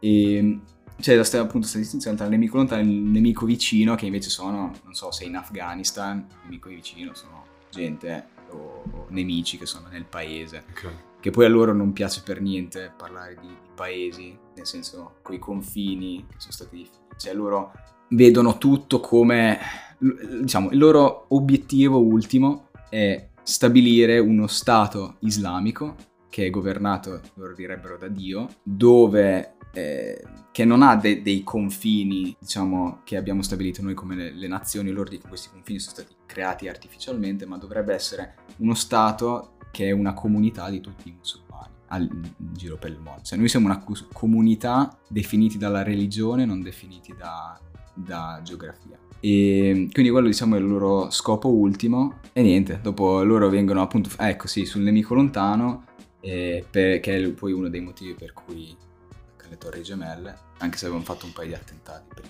[0.00, 0.60] E
[0.98, 4.06] c'è la stessa appunto questa distinzione tra il nemico lontano e il nemico vicino, che
[4.06, 9.56] invece sono, non so, se in Afghanistan, il nemico vicino sono gente o, o nemici
[9.58, 10.92] che sono nel paese Ok.
[11.20, 15.38] che poi a loro non piace per niente parlare di, di paesi, nel senso coi
[15.38, 17.72] confini che sono stati difficili, cioè loro
[18.08, 19.58] vedono tutto come,
[19.98, 25.96] diciamo, il loro obiettivo ultimo è stabilire uno Stato islamico
[26.28, 29.56] che è governato, loro direbbero, da Dio, dove...
[29.72, 30.22] eh,
[30.52, 34.90] che non ha de- dei confini, diciamo, che abbiamo stabilito noi come le, le nazioni,
[34.90, 39.90] loro dicono questi confini sono stati creati artificialmente, ma dovrebbe essere uno Stato che è
[39.90, 43.22] una comunità di tutti i musulmani al, in giro per il mondo.
[43.22, 47.58] Cioè noi siamo una comunità definiti dalla religione, non definiti da,
[47.94, 48.98] da geografia.
[49.20, 54.08] E quindi quello diciamo è il loro scopo ultimo e niente, dopo loro vengono appunto,
[54.16, 55.84] ecco sì, sul nemico lontano,
[56.20, 58.74] eh, per- che è poi uno dei motivi per cui
[59.10, 62.28] attaccano le torri gemelle, anche se avevano fatto un paio di attentati prima.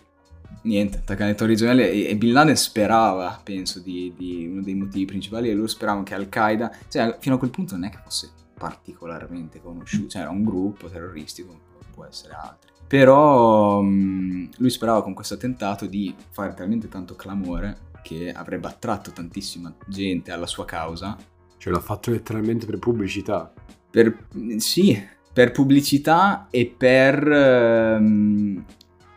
[0.63, 4.75] Niente, attaccano le torri gemelle e, e Bin Laden sperava, penso, di, di uno dei
[4.75, 7.99] motivi principali e loro speravano che Al-Qaeda, cioè fino a quel punto non è che
[8.03, 11.59] fosse particolarmente conosciuto, cioè era un gruppo terroristico,
[11.95, 12.70] può essere altri.
[12.91, 19.13] Però mh, lui sperava con questo attentato di fare talmente tanto clamore che avrebbe attratto
[19.13, 21.17] tantissima gente alla sua causa
[21.57, 23.53] Cioè l'ha fatto letteralmente per pubblicità.
[23.89, 24.27] per,
[24.57, 25.01] sì,
[25.33, 28.65] per pubblicità e per, ehm,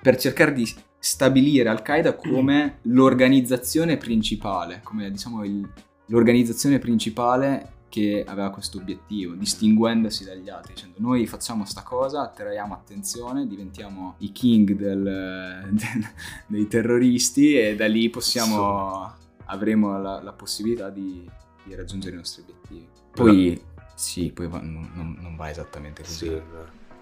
[0.03, 5.67] per cercare di stabilire Al-Qaeda come l'organizzazione principale, come diciamo il-
[6.07, 12.73] l'organizzazione principale che aveva questo obiettivo, distinguendosi dagli altri, dicendo noi facciamo sta cosa, attraiamo
[12.73, 16.07] attenzione, diventiamo i king del- del-
[16.47, 19.13] dei terroristi e da lì possiamo,
[19.45, 21.23] avremo la, la possibilità di,
[21.63, 22.87] di raggiungere i nostri obiettivi.
[23.11, 23.61] Poi
[23.93, 26.25] sì, poi va- non, non- non va esattamente così.
[26.25, 26.41] Sì.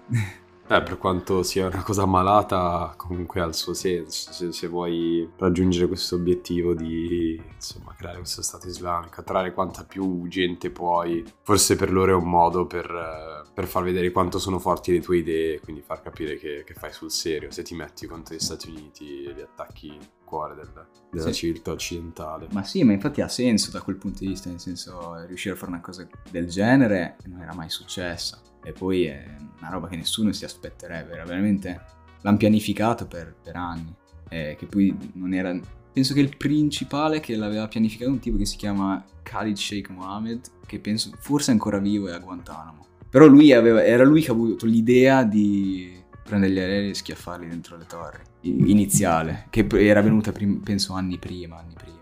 [0.68, 4.32] Eh, per quanto sia una cosa malata, comunque ha il suo senso.
[4.32, 10.26] Se, se vuoi raggiungere questo obiettivo di insomma, creare questo Stato islamico, attrarre quanta più
[10.28, 14.58] gente puoi, forse per loro è un modo per, eh, per far vedere quanto sono
[14.58, 17.50] forti le tue idee, quindi far capire che, che fai sul serio.
[17.50, 21.34] Se ti metti contro gli Stati Uniti e li attacchi cuore del- della Sì.
[21.34, 22.46] civiltà occidentale.
[22.52, 25.58] Ma sì, ma infatti ha senso da quel punto di vista, nel senso riuscire a
[25.58, 28.40] fare una cosa del genere non era mai successa.
[28.62, 29.24] E poi è
[29.58, 32.00] una roba che nessuno si aspetterebbe, era veramente...
[32.24, 33.92] L'hanno pianificato per, per anni,
[34.28, 35.58] eh, che poi non era...
[35.92, 39.90] Penso che il principale che l'aveva pianificato è un tipo che si chiama Khalid Sheikh
[39.90, 42.86] Mohammed, che penso forse è ancora vivo e a Guantanamo.
[43.10, 47.48] Però lui aveva, era lui che ha avuto l'idea di prendere gli aerei e schiaffarli
[47.48, 51.98] dentro le torri, iniziale, che era venuta prim- penso anni prima, anni prima.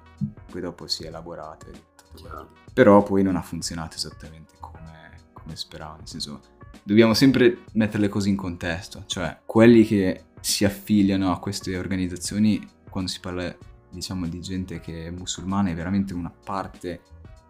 [0.51, 1.13] Poi dopo si è e
[2.21, 2.51] quello.
[2.73, 4.53] Però poi non ha funzionato esattamente
[5.43, 6.41] come, speravo, nel senso
[6.83, 12.67] dobbiamo sempre mettere le cose in contesto, cioè quelli che si affiliano a queste organizzazioni
[12.89, 13.55] quando si parla
[13.91, 17.01] diciamo di gente che è musulmana è veramente una parte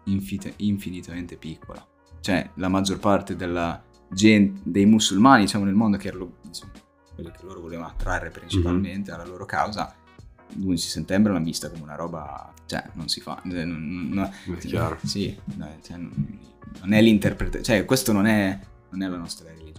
[0.05, 1.85] infite- infinitamente piccola.
[2.19, 6.71] Cioè la maggior parte della gente, dei musulmani diciamo nel mondo che erano diciamo,
[7.15, 9.95] quelli che loro volevano attrarre principalmente alla loro causa,
[10.55, 14.57] l'11 settembre l'hanno vista come una roba, cioè non si fa, eh, non- non- È
[14.59, 14.97] chiaro.
[15.03, 16.39] sì, no, cioè, non,
[16.81, 18.59] non è l'interpretazione, cioè questo non è,
[18.89, 19.69] non è la nostra religione.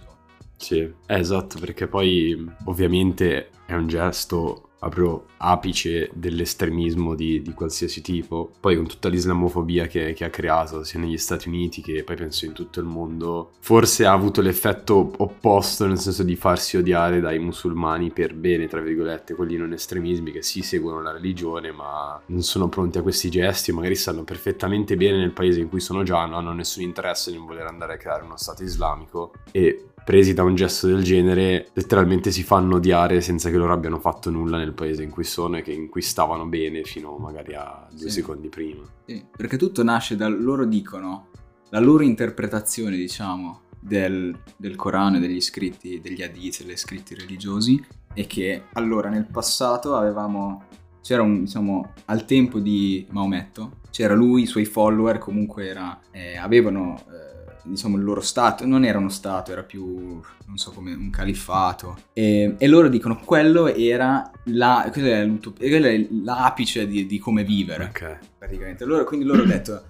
[0.57, 8.01] Sì, eh, esatto, perché poi ovviamente è un gesto proprio apice dell'estremismo di, di qualsiasi
[8.01, 8.51] tipo.
[8.59, 12.45] Poi con tutta l'islamofobia che, che ha creato sia negli Stati Uniti che poi penso
[12.45, 17.39] in tutto il mondo, forse ha avuto l'effetto opposto nel senso di farsi odiare dai
[17.39, 22.41] musulmani per bene, tra virgolette, quelli non estremismi che sì seguono la religione ma non
[22.41, 26.25] sono pronti a questi gesti, magari stanno perfettamente bene nel paese in cui sono già,
[26.25, 30.43] non hanno nessun interesse nel voler andare a creare uno Stato islamico e presi da
[30.43, 34.73] un gesto del genere letteralmente si fanno odiare senza che loro abbiano fatto nulla nel
[34.73, 38.19] paese in cui sono e che in cui stavano bene fino magari a due Sì.
[38.19, 38.83] secondi prima.
[39.05, 41.27] Sì, perché tutto nasce da loro dicono,
[41.69, 47.83] la loro interpretazione, diciamo, del, del Corano e degli scritti, degli hadith, degli scritti religiosi,
[48.13, 50.63] è che allora nel passato avevamo,
[51.01, 56.37] c'era un, diciamo, al tempo di Maometto, c'era lui, i suoi follower comunque era, eh,
[56.37, 57.32] avevano, eh,
[57.63, 61.97] diciamo, il loro stato, non era uno stato, era più, non so come, un califfato,
[62.13, 68.17] e, e loro dicono quello era la, quella è l'apice di, di come vivere Ok.
[68.37, 68.85] praticamente.
[68.85, 69.83] Loro, quindi loro hanno detto,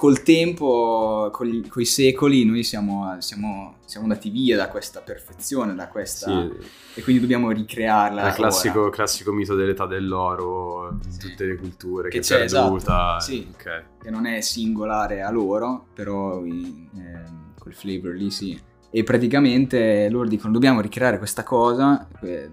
[0.00, 5.88] col tempo, con i secoli, noi siamo, siamo, siamo andati via da questa perfezione, da
[5.88, 6.30] questa...
[6.30, 6.50] Sì,
[6.94, 8.26] E quindi dobbiamo ricrearla.
[8.28, 11.18] il classico, classico mito dell'età dell'oro in Sì.
[11.28, 13.18] tutte le culture Che che, c'è, è perduta.
[13.18, 13.46] esatto, sì.
[13.52, 13.82] Ok.
[14.02, 18.58] Che non è singolare a loro, però in- ehm, quel flavor lì sì.
[18.88, 22.50] E praticamente loro dicono dobbiamo ricreare questa cosa eh,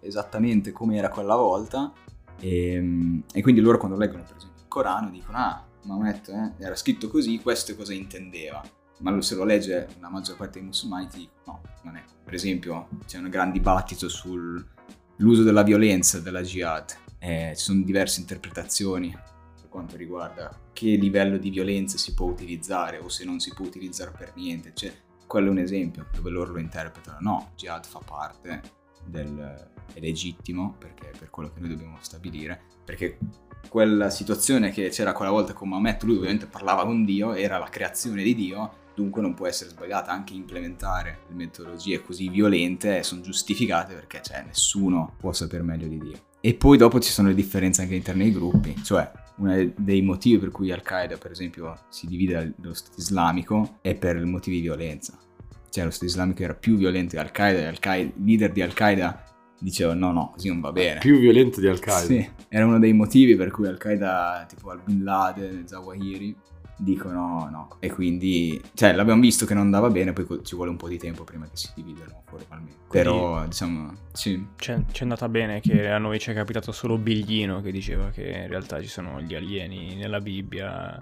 [0.00, 1.90] esattamente come era quella volta.
[2.38, 6.74] E, e quindi loro quando leggono per esempio il Corano dicono ah, Maometto eh, era
[6.74, 8.62] scritto così, questo cosa intendeva.
[9.00, 12.04] Ma se lo legge la maggior parte dei musulmani ti dicono no, non è.
[12.22, 16.96] Per esempio c'è un gran dibattito sull'uso della violenza della jihad.
[17.18, 22.98] Eh, ci sono diverse interpretazioni per quanto riguarda che livello di violenza si può utilizzare
[22.98, 24.72] o se non si può utilizzare per niente.
[24.74, 24.92] Cioè,
[25.26, 27.18] quello è un esempio dove loro lo interpretano.
[27.20, 28.60] No, jihad fa parte
[29.06, 29.70] del...
[29.94, 32.60] è legittimo perché per quello che noi dobbiamo stabilire.
[32.84, 33.18] Perché
[33.68, 37.68] quella situazione che c'era quella volta con Maometto, lui ovviamente parlava con Dio, era la
[37.68, 43.94] creazione di Dio, dunque non può essere sbagliata anche implementare metodologie così violente sono giustificate
[43.94, 46.18] perché cioè, nessuno può sapere meglio di Dio.
[46.40, 50.38] E poi dopo ci sono le differenze anche all'interno dei gruppi, cioè uno dei motivi
[50.38, 55.18] per cui Al-Qaeda per esempio si divide dallo Stato islamico è per motivi di violenza.
[55.70, 59.24] Cioè lo Stato islamico era più violento di Al-Qaeda il leader di Al-Qaeda
[59.60, 60.98] diceva no no così non va bene.
[60.98, 62.06] Più violento di Al-Qaeda.
[62.06, 66.36] Sì, era uno dei motivi per cui Al-Qaeda, tipo Al-Bin Laden, Zawahiri,
[66.78, 67.76] dicono no.
[67.78, 70.98] E quindi, cioè, l'abbiamo visto che non andava bene, poi ci vuole un po' di
[70.98, 72.78] tempo prima che si dividano formalmente.
[72.88, 74.46] Però, diciamo, sì.
[74.56, 78.28] C'è, c'è andata bene che a noi ci è capitato solo Biglino che diceva che
[78.28, 80.98] in realtà ci sono gli alieni nella Bibbia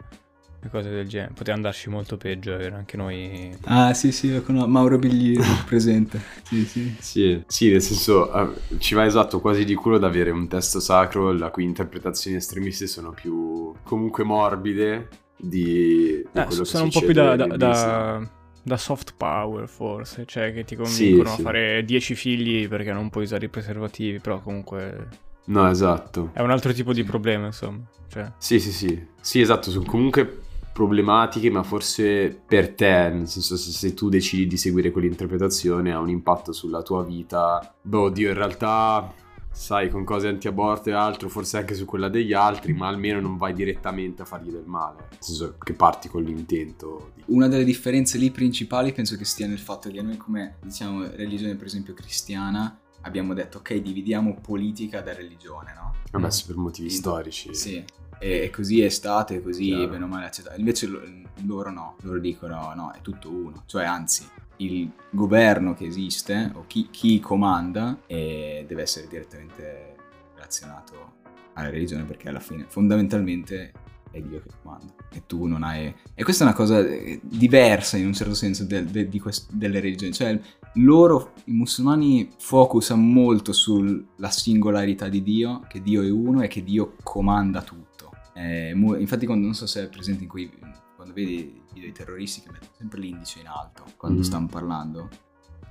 [0.61, 1.33] e cose del genere.
[1.35, 3.57] Poteva andarci molto peggio, era anche noi.
[3.65, 4.67] Ah, sì, sì, conosco.
[4.69, 6.21] Mauro Biglietti presente.
[6.43, 6.95] Sì, sì.
[6.99, 10.81] Sì, sì, nel senso eh, ci va esatto quasi di culo ad avere un testo
[10.81, 16.85] sacro la cui interpretazioni estremiste sono più comunque morbide di, di Eh, quello che sono
[16.85, 18.31] un po' più da, da- da-
[18.63, 20.25] da soft power, forse.
[20.27, 21.41] Cioè, che ti convincono sì.
[21.41, 24.19] a fare 10 figli perché non puoi usare i preservativi.
[24.21, 25.09] Però comunque
[25.47, 26.31] No, esatto.
[26.33, 27.81] è un altro tipo di problema, insomma.
[28.09, 29.07] Cioè, Sì, sì, sì.
[29.21, 30.43] Sì, esatto, sono comunque
[30.79, 35.99] problematiche, ma forse per te, nel senso se, se tu decidi di seguire quell'interpretazione ha
[35.99, 37.75] un impatto sulla tua vita.
[37.83, 39.13] Beh, oddio, in realtà,
[39.51, 43.37] sai, con cose anti-aborto e altro, forse anche su quella degli altri, ma almeno non
[43.37, 45.09] vai direttamente a fargli del male.
[45.11, 47.25] Nel senso che parti con l'intento di...
[47.27, 51.57] Una delle differenze lì principali penso che stia nel fatto che noi come, diciamo, religione
[51.57, 55.95] per esempio cristiana abbiamo detto ok, dividiamo politica da religione, no?
[56.13, 57.53] Vabbè, sì, per motivi storici.
[57.53, 57.85] Sì.
[58.19, 59.89] E, così è stato e così Chiaro.
[59.89, 60.59] bene o male accettato.
[60.59, 61.01] Invece lo-
[61.47, 63.63] loro no, loro dicono no, è tutto uno.
[63.67, 64.27] Cioè anzi,
[64.57, 69.95] il governo che esiste o chi, chi comanda eh, deve essere direttamente
[70.35, 71.17] relazionato
[71.55, 73.73] alla religione perché alla fine fondamentalmente
[74.11, 75.95] è Dio che comanda e tu non hai...
[76.15, 79.81] E questa è una cosa eh, diversa in un certo senso del- de- quest- delle
[79.81, 80.39] religioni, cioè
[80.75, 86.63] loro, i musulmani, focusano molto sulla singolarità di Dio, che Dio è uno e che
[86.65, 88.08] Dio comanda tutto.
[88.39, 90.49] Eh, mu- infatti quando non so se è presente in quei...
[90.95, 94.25] quando vedi i video dei terroristi che mettono sempre l'indice in alto quando Mhm.
[94.25, 95.09] stanno parlando,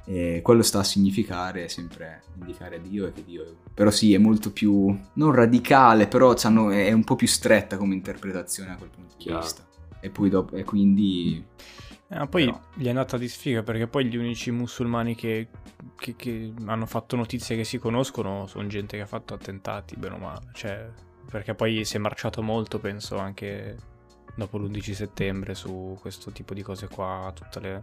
[0.05, 3.57] e quello sta a significare sempre indicare Dio e che Dio è uno.
[3.73, 7.93] Però sì, è molto più, non radicale, però c'hanno- è un po' più stretta come
[7.93, 9.39] interpretazione a quel punto di Chiaro.
[9.41, 9.65] vista.
[9.99, 11.43] E poi dopo, e quindi...
[12.09, 15.47] Ah, poi Però- gli è andata di sfiga perché poi gli unici musulmani che,
[15.97, 20.15] che- che hanno fatto notizie che si conoscono sono gente che ha fatto attentati, bene
[20.15, 20.49] o male.
[20.53, 20.89] Cioè,
[21.29, 23.77] perché poi si è marciato molto, penso, anche
[24.35, 27.81] dopo l'11 settembre su questo tipo di cose qua, tutta le-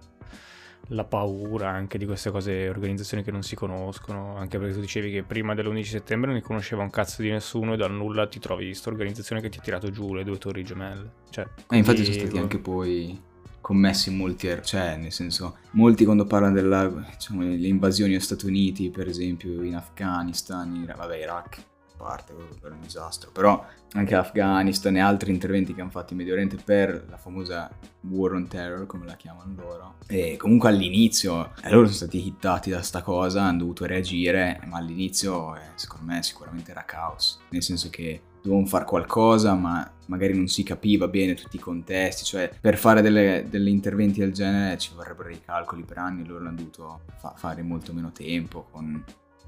[0.88, 5.10] la paura anche di queste cose, organizzazioni che non si conoscono, anche perché tu dicevi
[5.10, 8.38] che prima dell'11 settembre non ne conosceva un cazzo di nessuno e dal nulla ti
[8.38, 11.10] trovi questa organizzazione che ti ha tirato giù le due torri gemelle.
[11.30, 13.18] Cioè, E infatti quindi- sono stati anche poi
[13.62, 18.90] commessi molti, er- cioè nel senso, molti quando parlano della, diciamo, invasioni agli Stati Uniti,
[18.90, 21.62] per esempio in Afghanistan, in, vabbè Iraq,
[22.04, 26.18] parte quello per un disastro, però anche Afghanistan e altri interventi che hanno fatto in
[26.18, 27.70] Medio Oriente per la famosa
[28.02, 29.94] War on Terror, come la chiamano loro.
[30.06, 34.76] E comunque all'inizio, eh, loro sono stati hittati da sta cosa, hanno dovuto reagire, ma
[34.76, 40.36] all'inizio, eh, secondo me, sicuramente era caos, nel senso che dovevano fare qualcosa, ma magari
[40.36, 44.92] non si capiva bene tutti i contesti, cioè per fare degli interventi del genere ci
[44.94, 49.02] vorrebbero dei calcoli per anni, loro hanno dovuto fa- fare molto meno tempo, con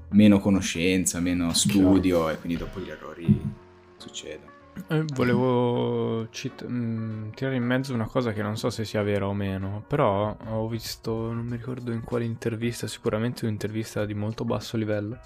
[0.09, 3.41] meno conoscenza, meno studio e quindi dopo gli errori
[3.97, 4.55] succedono.
[4.89, 9.27] Eh, volevo cit- mh, tirare in mezzo una cosa che non so se sia vera
[9.27, 14.45] o meno, però ho visto, non mi ricordo in quale intervista, sicuramente un'intervista di molto
[14.45, 15.19] basso livello,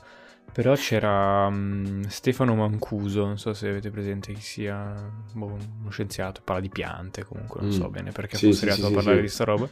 [0.52, 4.94] però c'era mh, Stefano Mancuso, non so se avete presente chi sia,
[5.34, 7.74] boh, uno scienziato, parla di piante comunque, non Mm.
[7.74, 9.22] so bene perché Sì, fosse sì, arrivato sì, a parlare sì.
[9.24, 9.70] di sta roba,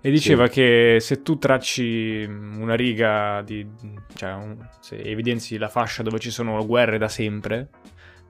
[0.00, 3.66] e diceva che se tu tracci una riga di,
[4.14, 7.68] cioè un- se evidenzi la fascia dove ci sono guerre da sempre,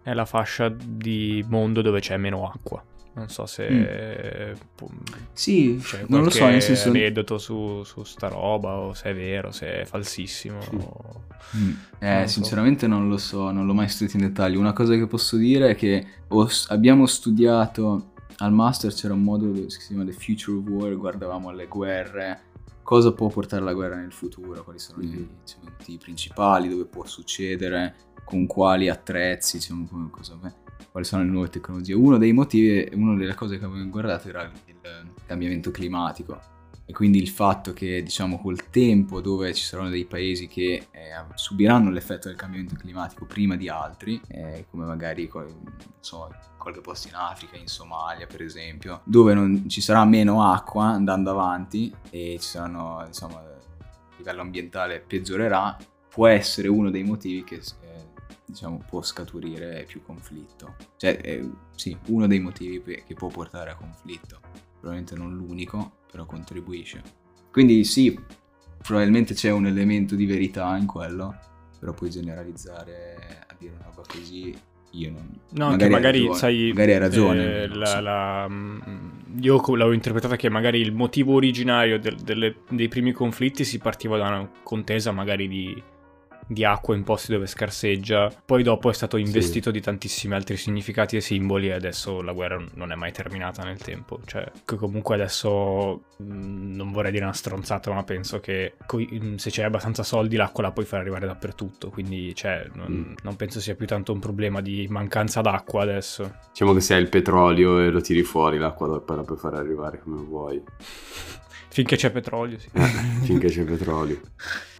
[0.02, 2.85] è la fascia di mondo dove c'è meno acqua.
[3.16, 4.90] Non so se pu-
[5.33, 6.90] Sì, c'è non lo so, nel senso...
[6.90, 10.61] aneddoto su, su sta roba o se è vero, se è falsissimo.
[10.61, 10.74] Sì.
[10.76, 11.24] o-
[11.57, 11.70] Mm.
[12.00, 12.35] Non Eh, so.
[12.35, 14.59] sinceramente non lo so, non l'ho mai studiato in dettaglio.
[14.59, 19.52] Una cosa che posso dire è che ho- abbiamo studiato al master, c'era un modulo
[19.62, 22.40] che si chiama The Future of War, guardavamo alle guerre,
[22.83, 25.29] cosa può portare la guerra nel futuro, quali sono i Mhm.
[25.44, 30.38] diciamo, i motivi principali, dove può succedere, con quali attrezzi, diciamo, come- cosa-
[30.90, 31.94] quali sono le nuove tecnologie.
[31.94, 34.52] Uno dei motivi, una delle cose che abbiamo guardato era il
[35.26, 36.54] cambiamento climatico
[36.88, 41.10] e quindi il fatto che diciamo col tempo dove ci saranno dei paesi che eh,
[41.34, 45.28] subiranno l'effetto del cambiamento climatico prima di altri eh, come magari
[45.98, 50.84] so, qualche posto in Africa in Somalia per esempio dove non ci sarà meno acqua
[50.84, 53.42] andando avanti e ci saranno diciamo a
[54.16, 55.76] livello ambientale peggiorerà
[56.08, 57.86] può essere uno dei motivi che eh,
[58.46, 63.70] diciamo può scaturire più conflitto cioè eh, sì uno dei motivi pe- che può portare
[63.70, 64.40] a conflitto
[64.78, 67.02] probabilmente non l'unico, però contribuisce.
[67.50, 68.16] Quindi sì,
[68.82, 71.37] probabilmente c'è un elemento di verità in quello,
[71.80, 74.54] però puoi generalizzare a dire una roba così,
[74.92, 75.28] io non...
[75.52, 77.62] No, anche hai magari, ragione, sai, Magari hai ragione.
[77.62, 78.00] eh, la- so.
[78.00, 78.78] la- mm,
[79.40, 84.16] io l'avevo interpretata che magari il motivo originario del- delle- dei primi conflitti si partiva
[84.18, 85.83] da una contesa magari di
[86.47, 89.77] di acqua in posti dove scarseggia, poi dopo è stato investito sì.
[89.77, 93.79] di tantissimi altri significati e simboli e adesso la guerra non è mai terminata nel
[93.79, 98.75] tempo, cioè che comunque adesso mh, non vorrei dire una stronzata, ma penso che
[99.37, 103.15] se c'è abbastanza soldi l'acqua la puoi far arrivare dappertutto, quindi cioè, non, mm.
[103.23, 106.37] non penso sia più tanto un problema di mancanza d'acqua adesso.
[106.51, 110.01] Diciamo che se hai il petrolio e lo tiri fuori l'acqua la puoi far arrivare
[110.01, 110.63] come vuoi.
[111.77, 112.70] Finché c'è petrolio, sì.
[112.72, 112.81] Eh,
[113.24, 114.18] finché c'è petrolio.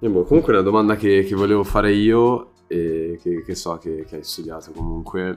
[0.01, 4.07] E boh, comunque una domanda che, che, volevo fare io, e che, che so che,
[4.09, 5.37] che, hai studiato comunque,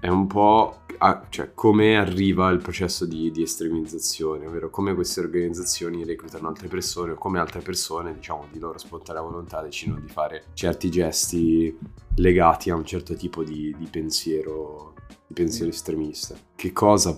[0.00, 5.20] è un po' a, cioè, come arriva il processo di, di, estremizzazione, ovvero come queste
[5.20, 10.08] organizzazioni reclutano altre persone o come altre persone, diciamo, di loro spontanea volontà decidono di
[10.08, 11.78] fare certi gesti
[12.16, 14.94] legati a un certo tipo di, di pensiero,
[15.24, 16.34] di pensiero estremista.
[16.56, 17.16] Che cosa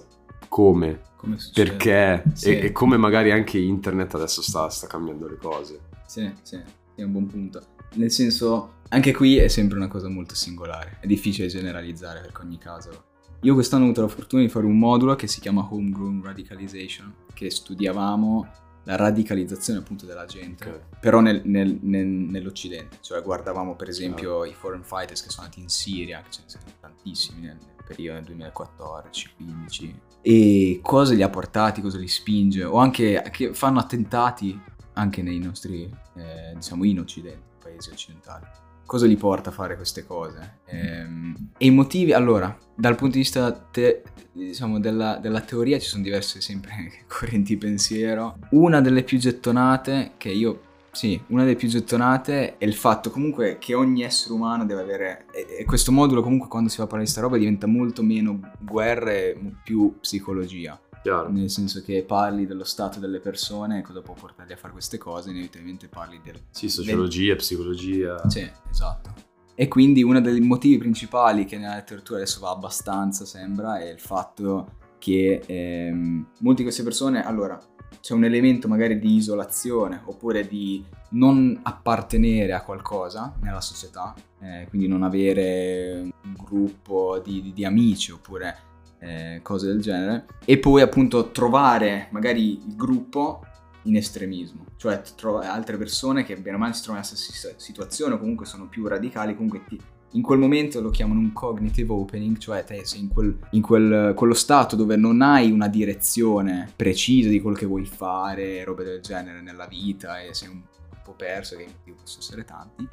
[0.49, 2.51] come, come perché sì.
[2.51, 5.81] e, e, come magari anche internet adesso sta, sta, cambiando le cose.
[6.07, 6.61] Sì, sì,
[6.95, 7.63] è un buon punto.
[7.95, 12.59] Nel senso, anche qui è sempre una cosa molto singolare, è difficile generalizzare perché ogni
[12.59, 13.05] caso...
[13.43, 17.15] Io quest'anno ho avuto la fortuna di fare un modulo che si chiama Homegrown Radicalization,
[17.33, 18.49] che studiavamo
[18.89, 20.81] la radicalizzazione appunto della gente, okay.
[20.99, 24.47] però nel, nel, nel, nell'Occidente, cioè guardavamo per esempio ah.
[24.47, 27.59] i foreign fighters che sono andati in Siria, che ce ne sono tantissimi nel,
[27.89, 33.79] periodo, nel 2014-15, e cosa li ha portati, cosa li spinge, o anche che fanno
[33.79, 34.61] attentati
[34.95, 38.47] anche nei nostri, eh, diciamo, in Occidente, paesi occidentali.
[38.85, 40.61] Cosa li porta a fare queste cose?
[40.67, 45.89] Ehm, e i motivi, allora, dal punto di vista te, diciamo, della, della, teoria ci
[45.89, 48.39] sono diverse sempre correnti di pensiero.
[48.51, 50.61] Una delle più gettonate, che io
[50.91, 55.27] sì, una delle più gettonate è il fatto comunque che ogni essere umano deve avere...
[55.33, 58.41] E questo modulo comunque quando si va a parlare di sta roba diventa molto meno
[58.59, 60.81] guerra e più psicologia.
[61.03, 61.31] Chiaro.
[61.31, 65.31] Nel senso che parli dello stato delle persone, cosa può portarli a fare queste cose,
[65.31, 66.41] inevitabilmente parli del...
[66.51, 67.37] Sì, sociologia, del...
[67.37, 68.29] psicologia.
[68.29, 69.27] Sì, esatto.
[69.55, 74.01] E quindi uno dei motivi principali che nella letteratura adesso va abbastanza, sembra, è il
[74.01, 77.59] fatto che ehm, molte di queste persone, allora,
[78.01, 84.67] c'è un elemento magari di isolazione oppure di non appartenere a qualcosa nella società, eh,
[84.69, 88.57] quindi non avere un gruppo di, di, di amici oppure
[89.01, 93.45] eh, cose del genere, e poi appunto trovare magari il gruppo
[93.83, 98.15] in estremismo, cioè trovare altre persone che bene o male si trovano nella stessa situazione
[98.15, 99.81] o comunque sono più radicali, comunque ti,
[100.13, 104.15] in quel momento lo chiamano un cognitive opening, cioè te sei in, quel, in quel,
[104.15, 109.01] quello stato dove non hai una direzione precisa di quello che vuoi fare, robe del
[109.01, 110.63] genere nella vita e sei un
[111.05, 112.89] po' perso, che i motivi possono essere tanti.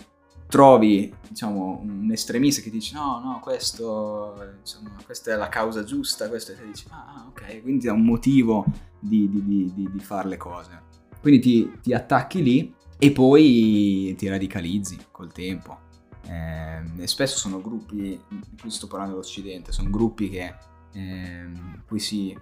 [0.48, 6.30] Trovi, diciamo, un estremista che dice no, no, questo, insomma, questa è la causa giusta,
[6.30, 8.66] questo e te dici ah, ok, quindi è un motivo
[9.00, 10.84] di, di, di, di fare le cose.
[11.20, 15.85] Quindi ti, ti attacchi lì e poi ti radicalizzi col tempo
[16.28, 18.20] eh, e spesso sono gruppi,
[18.60, 20.56] qui sto parlando dell'Occidente, sono gruppi che
[20.94, 21.50] eh,
[21.86, 22.38] poi si,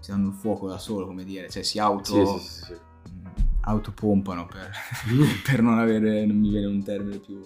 [0.00, 2.76] si, danno il fuoco da solo, come dire, cioè si auto, sì, sì, sì,
[3.62, 4.70] autopompano per,
[5.44, 7.40] per, non avere, non mi viene un termine più,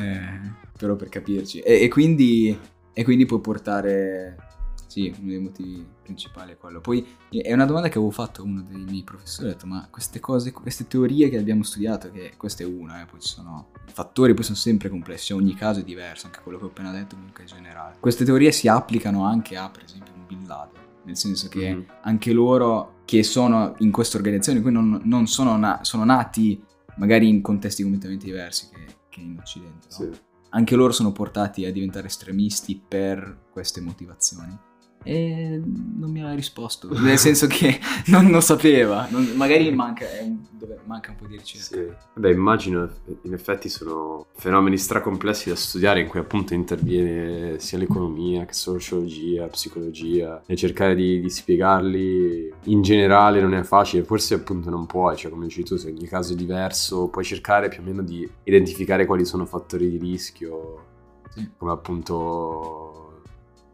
[0.00, 1.60] eh, però per capirci.
[1.60, 2.58] E, e, quindi,
[2.92, 4.53] e quindi può portare
[4.94, 6.80] sì, uno dei motivi principali è quello.
[6.80, 9.88] Poi è una domanda che avevo fatto a uno dei miei professori, ho detto ma
[9.90, 13.70] queste cose, queste teorie che abbiamo studiato, che questa è una, eh, poi ci sono
[13.86, 17.16] fattori, poi sono sempre complessi, ogni caso è diverso, anche quello che ho appena detto
[17.16, 17.96] comunque è generale.
[17.98, 21.88] Queste teorie si applicano anche a, per esempio, un Bin Laden, nel senso che mm-hmm.
[22.02, 26.62] anche loro che sono in queste organizzazioni, qui non, non sono, na- sono, nati
[26.98, 29.96] magari in contesti completamente diversi che, che in Occidente, no?
[29.96, 30.20] sì.
[30.50, 34.56] Anche loro sono portati a diventare estremisti per queste motivazioni
[35.04, 35.60] e
[35.96, 40.38] non mi ha risposto, nel senso che non lo sapeva, non, magari manca, un,
[40.86, 41.76] manca, un po' di ricerca.
[41.76, 42.20] Sì.
[42.20, 42.88] Beh, immagino,
[43.22, 49.46] in effetti sono fenomeni stracomplessi da studiare in cui appunto interviene sia l'economia che sociologia,
[49.46, 55.16] psicologia e cercare di, di spiegarli in generale non è facile, forse appunto non puoi,
[55.16, 58.28] cioè come dici tu, se ogni caso è diverso, puoi cercare più o meno di
[58.44, 60.84] identificare quali sono fattori di rischio,
[61.28, 61.50] sì.
[61.58, 63.03] come appunto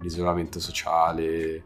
[0.01, 1.65] l'isolamento sociale,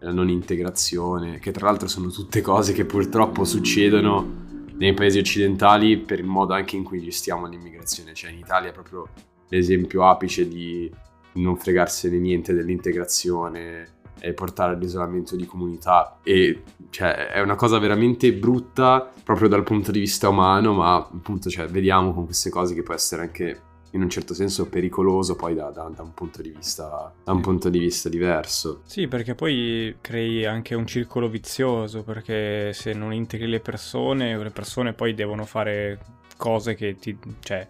[0.00, 5.98] la non integrazione, che tra l'altro sono tutte cose che purtroppo succedono nei paesi occidentali
[5.98, 8.14] per il modo anche in cui gestiamo l'immigrazione.
[8.14, 9.08] Cioè in Italia è proprio
[9.48, 10.90] l'esempio apice di
[11.34, 18.32] non fregarsene niente dell'integrazione e portare all'isolamento di comunità e cioè, è una cosa veramente
[18.32, 22.82] brutta proprio dal punto di vista umano ma appunto cioè, vediamo con queste cose che
[22.82, 23.62] può essere anche
[23.92, 26.12] in un certo senso pericoloso poi da, da, da, un
[26.52, 28.82] vista, da, un punto di vista, diverso.
[28.84, 34.50] Sì, perché poi crei anche un circolo vizioso, perché se non integri le persone, le
[34.50, 35.98] persone poi devono fare
[36.36, 37.16] cose che ti...
[37.40, 37.68] cioè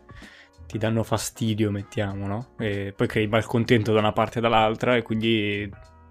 [0.68, 2.48] ti danno fastidio, mettiamo, no?
[2.58, 5.66] E poi crei malcontento da una parte e dall'altra e quindi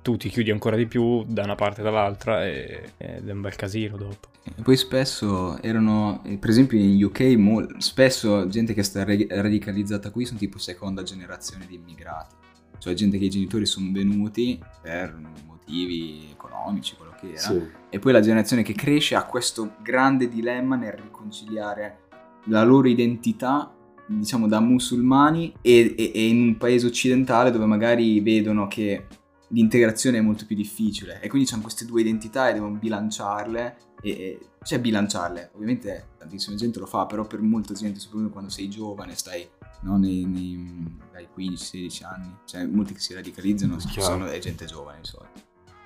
[0.07, 3.41] tu ti chiudi ancora di più da una parte e dall'altra e, ed è un
[3.41, 4.29] bel casino dopo.
[4.41, 10.09] E poi spesso erano, per esempio in UK, mol- spesso gente che sta re- radicalizzata
[10.09, 12.35] qui sono tipo seconda generazione di immigrati.
[12.77, 15.13] Cioè gente che i genitori sono venuti per
[15.45, 17.39] motivi economici, quello che era.
[17.39, 17.61] Sì.
[17.89, 21.97] E poi la generazione che cresce ha questo grande dilemma nel riconciliare
[22.45, 28.21] la loro identità, diciamo, da musulmani e, e- e in un paese occidentale dove magari
[28.21, 29.05] vedono che
[29.49, 31.19] l'integrazione è molto più difficile.
[31.21, 33.77] E quindi hanno queste due identità e devono bilanciarle.
[34.01, 35.51] E, e- cioè bilanciarle.
[35.53, 39.47] Ovviamente tantissima gente lo fa però per molta gente soprattutto quando sei giovane stai
[39.81, 42.35] no, nei, nei- dai 15-16 anni.
[42.45, 45.29] Cioè molti che si radicalizzano sono è gente giovane insomma.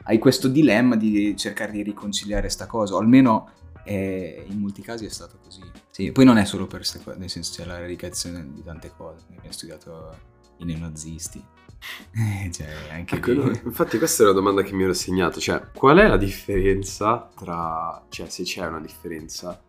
[0.03, 3.51] Hai questo dilemma di cercare di riconciliare sta cosa o almeno
[3.83, 5.61] eh, in molti casi è stato così.
[5.91, 8.91] Sì, poi non è solo per queste cose nel senso c'è la radicazione di tante
[8.97, 9.25] cose.
[9.29, 10.17] Abbiamo studiato
[10.57, 11.43] i neonazisti
[12.13, 15.61] Eh, cioè anche Ecco, no, infatti questa è una domanda che mi ero segnato, cioè
[15.73, 19.59] qual è la differenza tra, cioè se c'è una differenza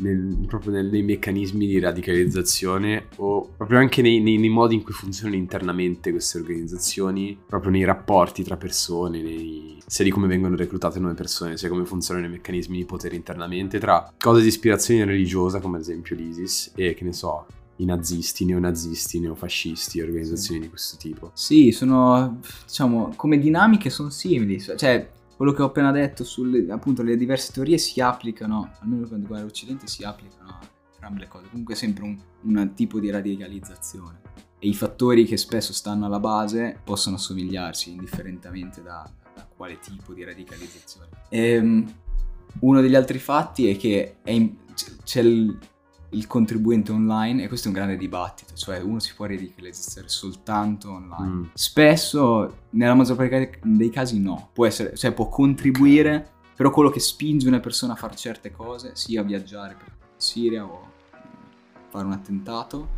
[0.00, 4.82] nel- proprio nel- nei meccanismi di radicalizzazione o proprio anche nei, nei- nei modi in
[4.84, 10.54] cui funzionano internamente queste organizzazioni, proprio nei rapporti tra persone, nei- sia di come vengono
[10.56, 15.04] reclutate nuove persone, sia come funzionano i meccanismi di potere internamente, tra cose di ispirazione
[15.04, 17.46] religiosa come ad esempio l'ISIS e che ne so,
[17.78, 21.30] i nazisti, neonazisti, neofascisti, organizzazioni di questo tipo.
[21.34, 27.02] Sì, sono, diciamo, come dinamiche sono simili, cioè quello che ho appena detto sulle, appunto,
[27.02, 30.60] le diverse teorie si applicano, almeno per quanto riguarda l'Occidente, si applicano a
[30.92, 34.20] entrambe le cose, comunque è sempre un, un tipo di radicalizzazione
[34.58, 40.12] e i fattori che spesso stanno alla base possono assomigliarsi indifferentemente da, da quale tipo
[40.12, 41.08] di radicalizzazione.
[41.28, 41.94] Ehm,
[42.60, 44.56] uno degli altri fatti è che è in-
[45.04, 45.56] c'è il,
[46.10, 50.90] il contribuente online e questo è un grande dibattito, cioè uno si può radicalizzare soltanto
[50.90, 51.34] online.
[51.34, 51.44] Mm.
[51.54, 57.00] Spesso, nella maggior parte dei casi no, può essere, cioè può contribuire, però quello che
[57.00, 62.12] spinge una persona a fare certe cose, sia viaggiare per Siria o mm, fare un
[62.12, 62.88] attentato,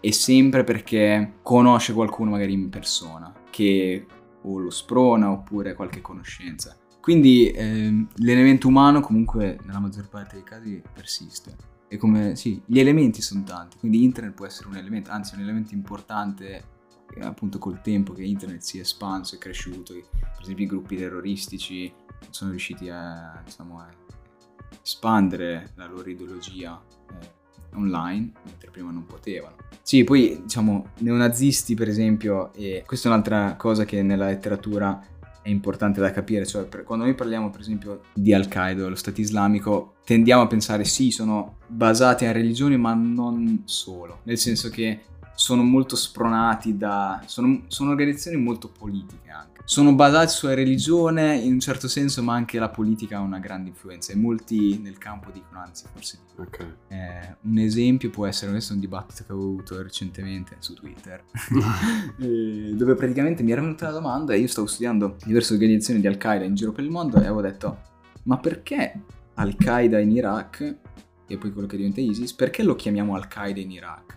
[0.00, 4.06] è sempre perché conosce qualcuno magari in persona, che
[4.42, 6.76] o lo sprona oppure qualche conoscenza.
[7.00, 11.76] Quindi ehm, l'elemento umano comunque nella maggior parte dei casi persiste.
[11.88, 15.40] E come, sì, gli elementi sono tanti, quindi internet può essere un elemento, anzi un
[15.40, 16.62] elemento importante
[17.14, 20.96] eh, appunto col tempo che internet si è espanso e cresciuto, per esempio i gruppi
[20.96, 21.90] terroristici
[22.30, 23.88] sono riusciti a, diciamo, a
[24.82, 26.78] espandere la loro ideologia
[27.12, 27.36] eh,
[27.74, 29.56] online, mentre prima non potevano.
[29.80, 35.02] Sì, poi diciamo neonazisti per esempio, e questa è un'altra cosa che nella letteratura
[35.42, 38.94] è importante da capire, cioè per- quando noi parliamo per esempio di Al-Qaeda o lo
[38.94, 44.68] Stato islamico, tendiamo a pensare sì, sono basati a religione, ma non solo, nel senso
[44.68, 45.00] che
[45.38, 47.22] sono molto spronati da...
[47.26, 49.60] sono, sono organizzazioni molto politiche anche.
[49.64, 53.68] Sono basati sulla religione in un certo senso, ma anche la politica ha una grande
[53.68, 56.42] influenza e molti nel campo dicono, anzi forse di più.
[56.42, 56.74] Ok.
[56.88, 61.22] Eh, un esempio può essere, questo è un dibattito che avevo avuto recentemente su Twitter,
[62.18, 66.08] eh, dove praticamente mi era venuta la domanda e io stavo studiando diverse organizzazioni di
[66.08, 67.78] Al-Qaeda in giro per il mondo e avevo detto,
[68.24, 69.00] ma perché
[69.34, 70.76] Al-Qaeda in Iraq,
[71.28, 74.07] e poi quello che diventa ISIS, perché lo chiamiamo Al-Qaeda in Iraq?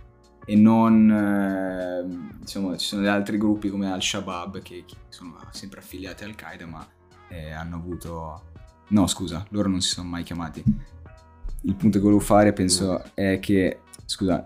[0.52, 6.26] E non, eh, diciamo, ci sono altri gruppi come Al-Shabaab che, che sono sempre affiliati
[6.26, 6.86] a Al-Qaeda, ma
[7.30, 8.50] eh, hanno avuto...
[8.90, 10.62] No, scusa, loro non si sono mai chiamati.
[11.62, 14.46] Il punto che volevo fare penso è che scusa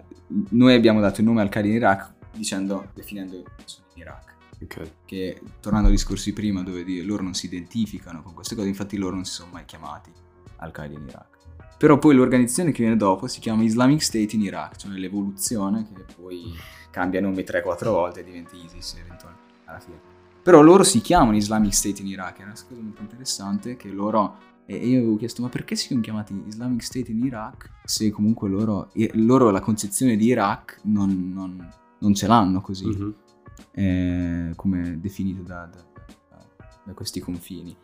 [0.49, 4.33] noi abbiamo dato il nome al Qaeda in Iraq dicendo definendo che sono in Iraq.
[4.61, 4.91] Ok.
[5.05, 8.95] che tornando al discorso di prima dove loro non si identificano con queste cose infatti
[8.95, 10.11] loro non si sono mai chiamati
[10.57, 11.34] al Qaeda in Iraq
[11.77, 16.05] però poi l'organizzazione che viene dopo si chiama Islamic State in Iraq cioè l'evoluzione che
[16.19, 16.53] poi
[16.91, 19.99] cambia nome 3-4 volte e diventa ISIS eventualmente alla fine
[20.41, 24.37] però loro si chiamano Islamic State in Iraq è una cosa molto interessante che loro
[24.67, 28.49] e io avevo chiesto, ma perché si sono chiamati Islamic State in Iraq se comunque
[28.49, 33.13] loro, loro la concezione di Iraq non, non- non ce l'hanno così, Mhm.
[33.71, 35.83] eh, come definito da- da-
[36.83, 37.75] da questi confini.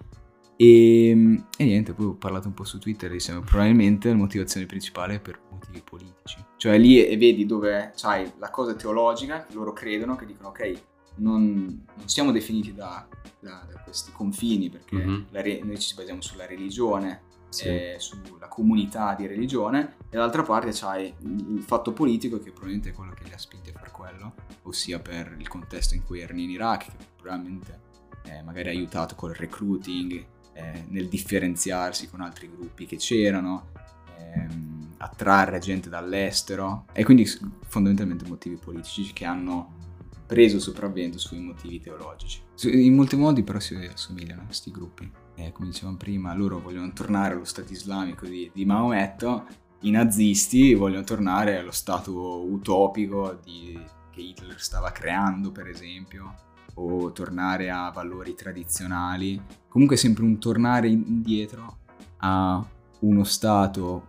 [0.64, 1.09] E,
[1.57, 5.20] e niente, poi ho parlato un po' su Twitter insieme, probabilmente la motivazione principale è
[5.20, 6.38] per motivi politici.
[6.55, 10.82] Cioè lì e vedi dove c'hai la cosa teologica, che loro credono, che dicono ok,
[11.16, 13.07] non, non siamo definiti da,
[13.39, 15.26] da- da questi confini perché Mhm.
[15.32, 17.68] la re- noi ci basiamo sulla religione, Sì.
[17.68, 22.93] eh, sulla comunità di religione e dall'altra parte c'hai il fatto politico che probabilmente è
[22.93, 26.39] quello che li ha spinti a fare quello, ossia per il contesto in cui erano
[26.39, 27.80] in Iraq, che probabilmente
[28.26, 30.24] eh, magari ha aiutato col recruiting,
[30.54, 33.72] eh, nel differenziarsi con altri gruppi che c'erano,
[34.18, 37.28] ehm, attrarre gente dall'estero e quindi
[37.68, 39.80] fondamentalmente motivi politici che hanno
[40.28, 42.41] preso sopravvento sui motivi teologici.
[42.64, 45.12] In molti modi però si assomigliano a questi gruppi.
[45.36, 49.45] Eh, come dicevamo prima, loro vogliono tornare allo Stato islamico di, di Maometto,
[49.82, 53.80] i nazisti vogliono tornare allo stato utopico di-
[54.12, 56.36] che Hitler stava creando, per esempio,
[56.82, 59.41] o tornare a valori tradizionali.
[59.67, 61.77] Comunque è sempre un tornare indietro
[62.17, 62.63] a
[62.99, 64.07] uno stato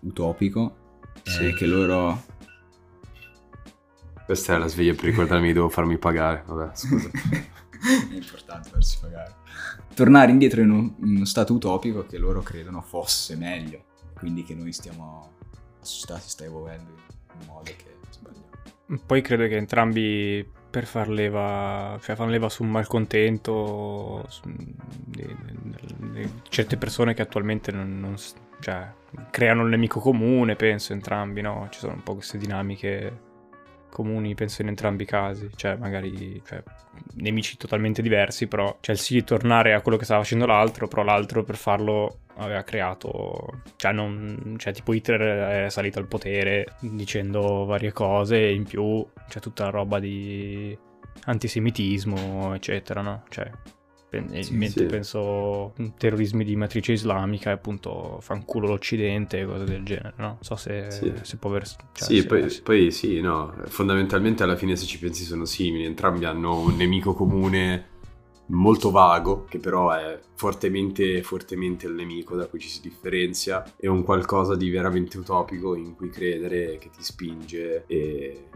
[0.00, 0.76] utopico
[1.24, 1.52] eh, Sì.
[1.54, 2.22] che loro
[4.24, 6.42] Questa è la sveglia per ricordarmi che devo farmi pagare.
[6.46, 7.10] Vabbè, scusa.
[8.10, 9.34] è importante farsi pagare.
[9.94, 13.84] Tornare indietro in, un- in uno stato utopico che loro credono fosse meglio.
[14.14, 15.32] Quindi che noi stiamo.
[15.78, 19.02] La società si sta evolvendo in un modo che è sbagliato.
[19.04, 24.26] Poi credo che entrambi per far leva, cioè fanno leva su un malcontento
[25.04, 28.16] di, di- certe persone che attualmente non, non
[28.58, 28.90] cioè,
[29.30, 31.68] creano il nemico comune, penso entrambi, no?
[31.70, 33.31] Ci sono un po' queste dinamiche
[33.92, 36.62] comuni, penso in entrambi i casi, cioè magari cioè,
[37.16, 41.02] nemici totalmente diversi, però cioè il sì tornare a quello che stava facendo l'altro, però
[41.02, 47.64] l'altro per farlo aveva creato, cioè, non, cioè tipo Hitler è salito al potere dicendo
[47.66, 50.76] varie cose e in più c'è tutta la roba di
[51.24, 53.24] antisemitismo, eccetera, no?
[53.28, 53.50] Cioè,
[54.12, 54.84] pen- Sì, in mente sì.
[54.84, 60.26] penso terrorismi di matrice islamica e appunto fanculo l'Occidente e cose del genere, no?
[60.26, 61.10] Non so se, Sì.
[61.22, 61.64] se può aver...
[61.66, 63.54] cioè, sì, poi, poi sì, no.
[63.68, 65.86] Fondamentalmente alla fine se ci pensi sono simili.
[65.86, 67.88] Entrambi hanno un nemico comune
[68.48, 73.88] molto vago, che però è fortemente, fortemente il nemico da cui ci si differenzia, e
[73.88, 78.48] un qualcosa di veramente utopico in cui credere che ti spinge e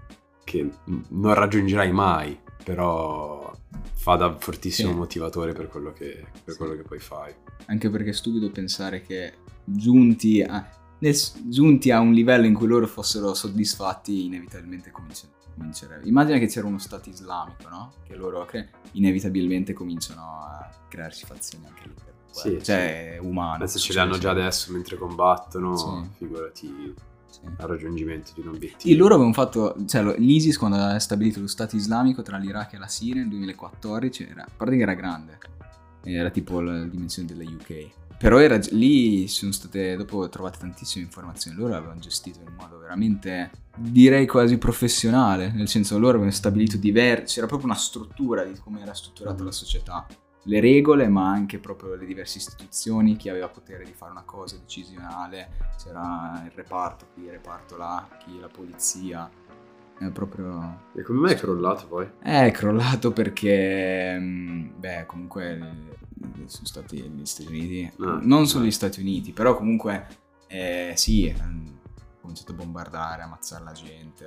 [0.44, 3.52] che non raggiungerai mai, però
[3.94, 4.96] fa da fortissimo Sì.
[4.96, 6.58] motivatore per quello che, per Sì.
[6.58, 7.32] quello che poi fai.
[7.66, 12.66] Anche perché è stupido pensare che giunti a, nel- giunti a un livello in cui
[12.66, 16.08] loro fossero soddisfatti, inevitabilmente comincerebbe.
[16.08, 17.92] Immagina che c'era uno stato islamico, no?
[18.04, 21.94] Che loro cre- inevitabilmente cominciano a crearsi fazioni anche lì.
[22.32, 23.54] Sì, cioè, è umano.
[23.54, 24.42] Adesso ce succede li hanno già sempre.
[24.42, 26.08] adesso mentre combattono, Sì.
[26.18, 26.94] figurati
[27.37, 27.51] Sì.
[27.59, 28.80] al raggiungimento di un obiettivo.
[28.80, 32.78] Sì, loro avevano fatto, cioè l'ISIS quando ha stabilito lo Stato islamico tra l'Iraq e
[32.78, 35.39] la Siria nel 2014, era, a parte che era grande,
[36.03, 37.89] era tipo la dimensione della UK.
[38.18, 43.51] Però era, lì sono state, dopo trovate tantissime informazioni, loro l'avevano gestito in modo veramente,
[43.76, 48.80] direi quasi professionale, nel senso loro avevano stabilito diversi, c'era proprio una struttura di come
[48.80, 50.07] era strutturata la società,
[50.47, 54.57] le regole ma anche proprio le diverse istituzioni, chi aveva potere di fare una cosa
[54.57, 55.51] decisionale,
[55.82, 59.28] c'era il reparto qui, il reparto là, chi la polizia,
[59.99, 60.82] è proprio...
[60.94, 62.07] E come mai è crollato poi?
[62.20, 68.66] È crollato perché, mm, beh, comunque eh, sono stati gli Stati Uniti, Ah, non solo
[68.66, 70.07] gli Stati Uniti, però comunque,
[70.49, 71.74] eh, sì, hanno
[72.20, 74.26] cominciato a bombardare, ammazzare la gente.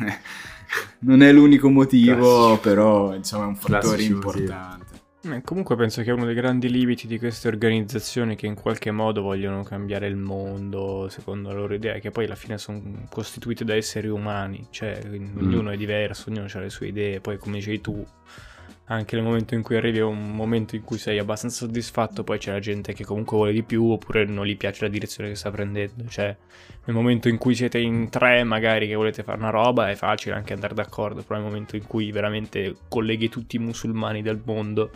[1.00, 2.60] non è l'unico motivo, Classici.
[2.62, 4.44] però, insomma, è un fattore Classici motivi.
[4.44, 4.89] importante.
[5.22, 9.20] Eh, comunque penso che uno dei grandi limiti di queste organizzazioni che in qualche modo
[9.20, 13.62] vogliono cambiare il mondo secondo la loro idea è che poi alla fine sono costituite
[13.62, 15.36] da esseri umani, cioè Mm.
[15.36, 18.02] ognuno è diverso, ognuno ha le sue idee, poi come dicevi tu
[18.86, 22.38] anche nel momento in cui arrivi a un momento in cui sei abbastanza soddisfatto poi
[22.38, 25.36] c'è la gente che comunque vuole di più oppure non gli piace la direzione che
[25.36, 26.34] sta prendendo, cioè
[26.86, 30.34] nel momento in cui siete in tre magari che volete fare una roba è facile
[30.34, 34.90] anche andare d'accordo, però nel momento in cui veramente colleghi tutti i musulmani del mondo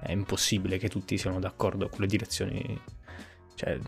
[0.00, 2.80] è impossibile che tutti siano d'accordo con le direzioni.
[3.54, 3.78] Cioè,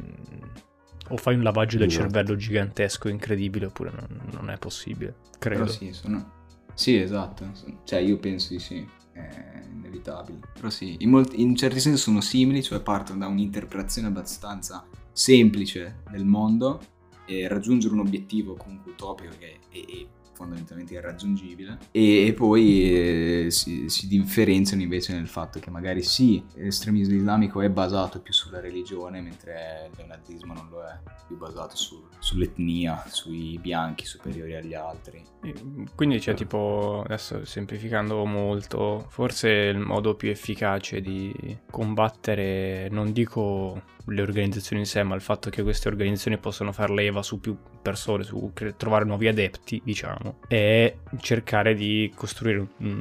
[1.09, 2.05] o fai un lavaggio del Esatto.
[2.05, 5.17] cervello gigantesco, incredibile, oppure non, non è possibile.
[5.39, 5.67] Credo.
[5.67, 6.41] Sì, sono...
[6.75, 7.51] Sì, esatto.
[7.85, 8.87] Cioè, io penso di sì.
[9.13, 10.39] È inevitabile.
[10.55, 16.03] Però sì, in, molti- in certi sensi sono simili, cioè partono da un'interpretazione abbastanza semplice
[16.11, 16.81] del mondo
[17.27, 20.07] e raggiungere un obiettivo comunque utopico che è, è
[20.43, 26.45] fondamentalmente irraggiungibile e, e poi eh, si, si differenziano invece nel fatto che magari sì,
[26.55, 31.37] l'estremismo islamico è basato più sulla religione mentre il neonazismo non lo è, è più
[31.37, 35.23] basato su- sull'etnia, sui bianchi superiori agli altri.
[35.43, 35.55] E,
[35.95, 43.83] Quindi c'è tipo, adesso semplificando molto, forse il modo più efficace di combattere, non dico
[44.07, 47.57] le organizzazioni in sé, ma il fatto che queste organizzazioni possono far leva su più
[47.81, 53.01] persone, su cre- trovare nuovi adepti, diciamo, è cercare di costruire mm,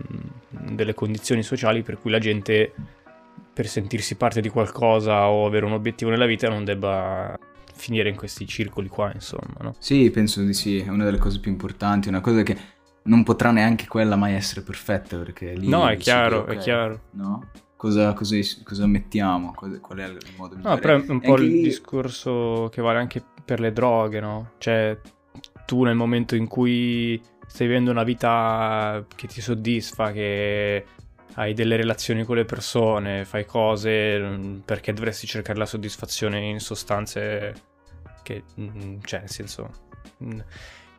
[0.72, 2.74] delle condizioni sociali per cui la gente,
[3.54, 7.38] per sentirsi parte di qualcosa o avere un obiettivo nella vita, non debba
[7.74, 9.76] finire in questi circoli qua, insomma, no?
[9.80, 12.56] Sì, penso di sì, è una delle cose più importanti, una cosa che
[13.04, 15.68] non potrà neanche quella mai essere perfetta perché lì...
[15.68, 17.02] No, è chiaro, ok, è chiaro.
[17.12, 17.48] No?
[17.82, 19.54] Cosa, cosa, cosa mettiamo?
[19.56, 20.80] Qual è il modo No, migliore?
[20.82, 24.52] però è un po' il lì- discorso che vale anche per le droghe, no?
[24.60, 25.00] Cioè,
[25.66, 30.86] tu nel momento in cui stai vivendo una vita che ti soddisfa, che
[31.34, 36.60] hai delle relazioni con le persone, fai cose mm, perché dovresti cercare la soddisfazione in
[36.60, 37.56] sostanze
[38.22, 39.70] che, mm, cioè, nel senso...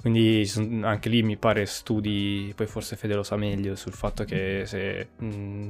[0.02, 0.50] Quindi
[0.82, 5.10] anche lì mi pare studi, poi forse Fede lo sa meglio, sul fatto che se
[5.22, 5.68] mm,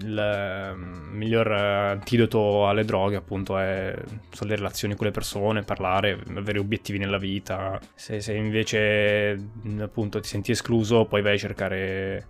[0.00, 0.74] il
[1.12, 3.94] miglior antidoto alle droghe appunto è,
[4.30, 7.78] sono le relazioni con le persone, parlare, avere obiettivi nella vita.
[7.94, 12.26] Se, se invece mm, appunto ti senti escluso poi vai a cercare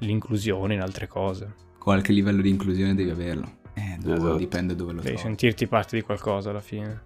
[0.00, 1.54] l'inclusione in altre cose.
[1.78, 3.58] Qualche livello di inclusione devi averlo.
[3.74, 4.36] Eh, dopo Esatto.
[4.36, 5.22] dipende dove lo Devi trovi.
[5.28, 7.02] sentirti parte di qualcosa alla fine.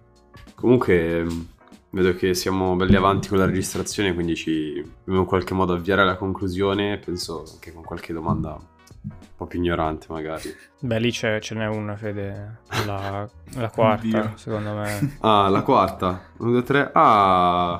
[0.55, 1.47] Comunque mh,
[1.93, 6.01] vedo che siamo belli avanti con la registrazione, quindi ci dobbiamo in qualche modo avviare
[6.01, 8.57] alla conclusione, penso anche con qualche domanda
[9.05, 10.49] un po' più ignorante magari.
[10.79, 14.31] Beh, lì c'è, ce n'è una, Fede, la, la quarta, Oddio.
[14.35, 15.17] secondo me.
[15.21, 16.29] Ah, la quarta.
[16.37, 16.89] Uno, due, tre.
[16.93, 17.79] Ah,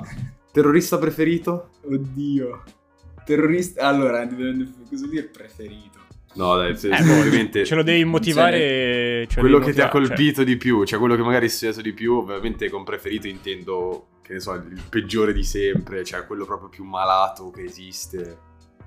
[0.52, 1.70] terrorista preferito?
[1.84, 2.64] Oddio.
[3.26, 3.88] Terrorista.
[3.88, 6.00] Allora, cosa dire preferito?
[6.36, 9.28] No, dai, se- Eh, boh, ovviamente Ce lo devi motivare.
[9.28, 11.46] lo quello devi che ti ha motivare, cioè, colpito di più, cioè quello che magari
[11.46, 16.04] hai studiato di più, ovviamente con preferito intendo, che ne so, il peggiore di sempre,
[16.04, 18.38] cioè quello proprio più malato che esiste.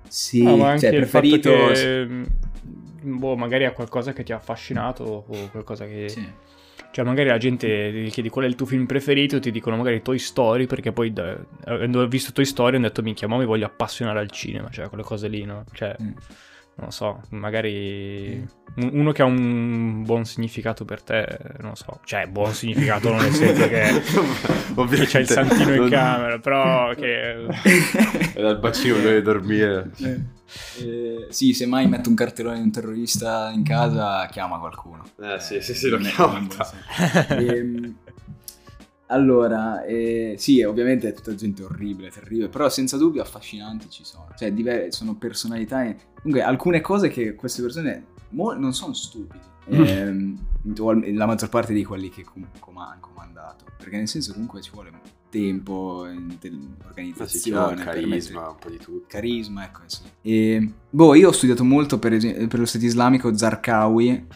[0.09, 1.51] Sì, No, ma anche cioè, il preferito.
[1.51, 2.25] fatto che, mm,
[3.19, 6.09] boh, magari ha qualcosa che ti ha affascinato o qualcosa che...
[6.09, 6.45] Sì.
[6.93, 10.01] Cioè, magari la gente gli chiedi qual è il tuo film preferito, ti dicono magari
[10.01, 13.67] Toy Story, perché poi, da- avendo visto Toy Story, hanno detto, minchia, ma mi voglio
[13.67, 15.65] appassionare al cinema, cioè quelle cose lì, no?
[15.73, 16.11] Cioè, Mm.
[16.77, 18.47] Non lo so, magari
[18.77, 21.27] un- uno che ha un buon significato per te,
[21.61, 24.03] non lo so, cioè, buon significato non nel senso che...
[24.75, 27.47] Ovviamente che c'è il santino in non- camera, però che...
[28.35, 29.91] È dal bacino dove dormire.
[30.79, 35.05] Eh, sì, se mai metto un cartellone di un terrorista in casa, chiama qualcuno.
[35.21, 36.47] Eh, sì, sì, sì, lo non
[39.09, 44.29] allora, eh, sì, ovviamente è tutta gente orribile, terribile, però senza dubbio affascinanti ci sono.
[44.37, 45.85] Cioè, diver- sono personalità.
[45.85, 49.45] e- Comunque, alcune cose che queste persone mo- non sono stupidi.
[49.69, 50.39] Ehm,
[50.79, 53.65] o al- la maggior parte di quelli che com- com- comandato.
[53.77, 54.91] Perché nel senso comunque ci vuole
[55.29, 59.05] tempo, sì, organizzazione, carisma, mettere- un po' di tutto.
[59.09, 60.01] carisma, ecco sì.
[60.23, 64.27] E, boh, io ho studiato molto per, per lo Stato islamico Zarqawi,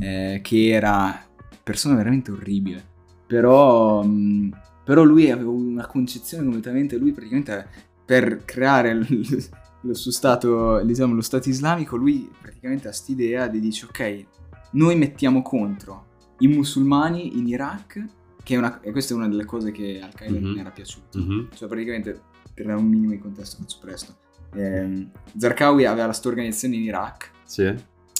[0.00, 1.22] eh, che era
[1.62, 2.96] persona veramente orribile.
[3.28, 4.50] Però, mh,
[4.84, 7.68] però lui aveva una concezione completamente, lui praticamente
[8.04, 9.48] per creare il,
[9.82, 14.24] lo suo stato, diciamo, lo Stato islamico, lui praticamente ha quest'idea di dice ok,
[14.72, 16.06] noi mettiamo contro
[16.38, 18.04] i musulmani in Iraq,
[18.42, 20.44] che è una, e questa è una delle cose che Al Qaeda Mhm.
[20.44, 21.18] non era piaciuto.
[21.18, 21.48] Mhm.
[21.54, 22.20] Cioè, praticamente,
[22.54, 24.16] per dare un minimo di contesto, faccio presto.
[24.54, 27.30] Ehm, Zarqawi aveva la sua organizzazione in Iraq.
[27.44, 27.74] Sì.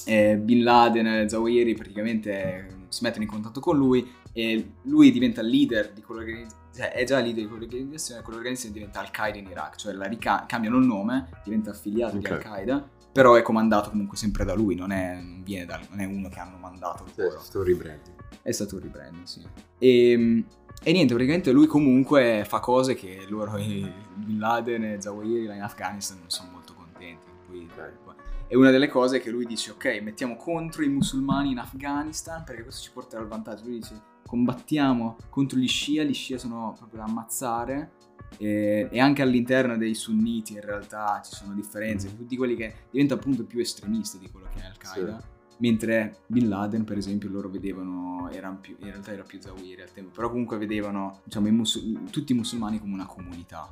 [0.04, 4.06] e Bin Laden e Zawahiri praticamente eh, si mettono in contatto con lui
[4.38, 6.66] e lui diventa il leader di quell'organizzazione.
[6.72, 10.76] Cioè, è già leader di quell'organizzazione, quell'organizzazione diventa Al-Qaeda in Iraq, cioè la rica- cambiano
[10.78, 12.22] il nome, diventa affiliato Ok.
[12.22, 15.98] di Al-Qaeda, però è comandato comunque sempre da lui, non è, non viene da- non
[15.98, 17.40] è uno che hanno mandato loro.
[17.40, 18.14] Sto rebranding.
[18.40, 19.44] È stato un rebranding, sì.
[19.76, 20.44] E,
[20.84, 25.62] e niente, praticamente lui comunque fa cose che loro, Bin Laden e Zawahiri là in
[25.62, 27.26] Afghanistan non sono molto contenti.
[27.44, 28.14] Poi,
[28.46, 32.62] è una delle cose che lui dice, ok, mettiamo contro i musulmani in Afghanistan perché
[32.62, 33.64] questo ci porterà al vantaggio.
[33.64, 37.92] Lui dice, combattiamo contro gli Shia, gli Shia sono proprio da ammazzare.
[38.36, 42.16] E, e anche all'interno dei sunniti in realtà ci sono differenze, Mhm.
[42.16, 45.22] tutti quelli che diventano appunto più estremisti di quello che è Al-Qaeda.
[45.60, 48.28] Mentre Bin Laden, per esempio, loro vedevano,
[48.60, 52.32] più, in realtà era più Zawahiri al tempo, però comunque vedevano diciamo, i musul- tutti
[52.32, 53.68] i musulmani come una comunità.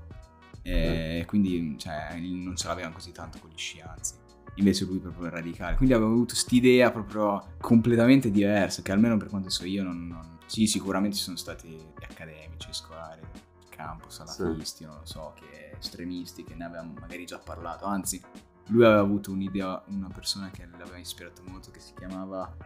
[0.62, 4.14] E quindi cioè, non ce l'avevano così tanto con gli anzi.
[4.56, 5.76] Invece lui proprio radicale.
[5.76, 10.06] Quindi avevo avuto quest'idea proprio completamente diversa, che almeno per quanto so io non...
[10.08, 13.20] non- Sì, sicuramente ci sono stati gli accademici, scolari,
[13.68, 17.84] campo, salafisti, non lo so, che estremisti, che ne avevamo magari già parlato.
[17.84, 18.22] Anzi,
[18.68, 22.56] lui aveva avuto un'idea, una persona che l'aveva ispirato molto, che si chiamava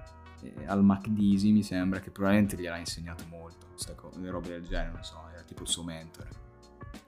[0.43, 3.66] eh, Al-Makdisi, mi sembra, che probabilmente gliel'ha insegnato molto,
[3.97, 6.28] co- le robe del genere, non so, era tipo il suo mentore.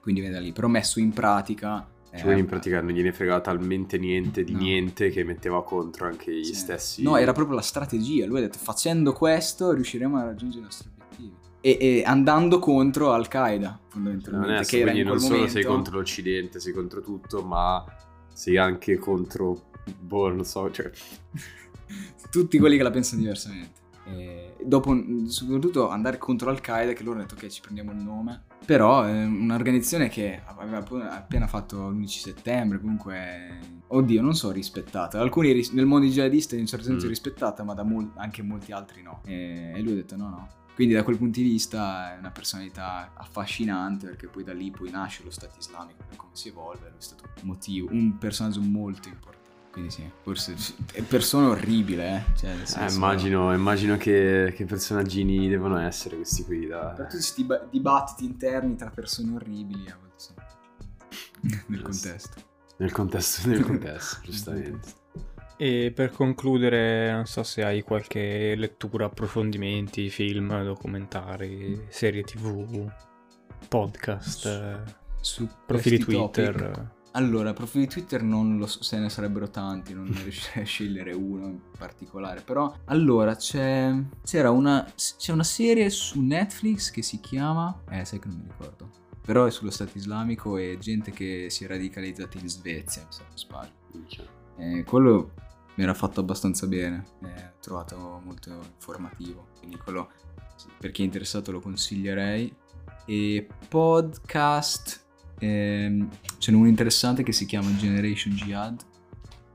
[0.01, 1.87] Quindi viene da lì, però messo in pratica...
[2.13, 4.59] eh, Cioè, in pratica non gliene fregava talmente niente di No.
[4.59, 6.53] niente che metteva contro anche gli Sì.
[6.53, 7.01] stessi.
[7.01, 8.27] No, era proprio la strategia.
[8.27, 11.35] Lui ha detto: facendo questo riusciremo a raggiungere i nostri obiettivi.
[11.61, 14.47] E, e andando contro Al-Qaeda, fondamentalmente.
[14.47, 15.53] Non è che quindi in non solo momento...
[15.53, 17.83] sei contro l'Occidente, sei contro tutto, ma
[18.31, 19.71] sei anche contro.
[19.99, 20.91] Boh, non so, cioè.
[22.29, 23.81] tutti quelli che la pensano diversamente.
[24.05, 24.95] E dopo,
[25.27, 28.43] soprattutto, andare contro Al-Qaeda, che loro hanno detto: Ok, ci prendiamo il nome.
[28.65, 35.19] Però è un'organizzazione che aveva appena- fatto l'11 settembre, comunque, oddio, non so, rispettata.
[35.19, 37.09] Alcuni ris- nel mondo jihadista in un certo senso Mm.
[37.09, 39.21] rispettata, ma da mol- anche molti altri no.
[39.25, 42.31] E, e lui ha detto: no, no, Quindi da quel punto di vista è una
[42.31, 46.87] personalità affascinante perché poi da lì poi nasce lo Stato islamico e come si evolve,
[46.87, 49.41] è stato un motivo, un personaggio molto importante.
[49.73, 50.53] Quindi sì, forse
[50.91, 52.35] è persona orribile, eh.
[52.37, 56.89] Cioè, nel Eh, senso- immagino, immagino che, che personaggini devono essere questi qui da...
[56.89, 60.37] Per tutti questi diba- dibattiti interni tra persone orribili a volte sono
[61.69, 62.41] nel contesto.
[62.77, 64.87] Nel contesto, nel contesto, giustamente.
[65.57, 72.91] E per concludere, non so se hai qualche lettura, approfondimenti, film, documentari, serie tv,
[73.67, 74.77] podcast, eh,
[75.19, 76.53] Su profili Twitter.
[76.55, 81.13] topic- Allora, profili Twitter non lo so se ne sarebbero tanti, non riuscirei a scegliere
[81.13, 82.41] uno in particolare.
[82.41, 83.93] Però, allora, c'è,
[84.23, 87.81] c'era una, c'è una serie su Netflix che si chiama...
[87.89, 88.89] Eh, sai che non mi ricordo.
[89.21, 93.37] Però è sullo Stato islamico e gente che si è radicalizzata in Svezia, se non
[93.37, 93.71] sbaglio.
[93.91, 94.23] Minchia.
[94.57, 95.33] Eh, quello
[95.75, 100.09] mi era fatto abbastanza bene, eh, ho trovato molto informativo, quindi quello
[100.77, 102.53] per chi è interessato lo consiglierei.
[103.05, 105.02] E podcast,
[105.39, 108.81] ehm, ce n'è uno interessante che si chiama Generation Jihad,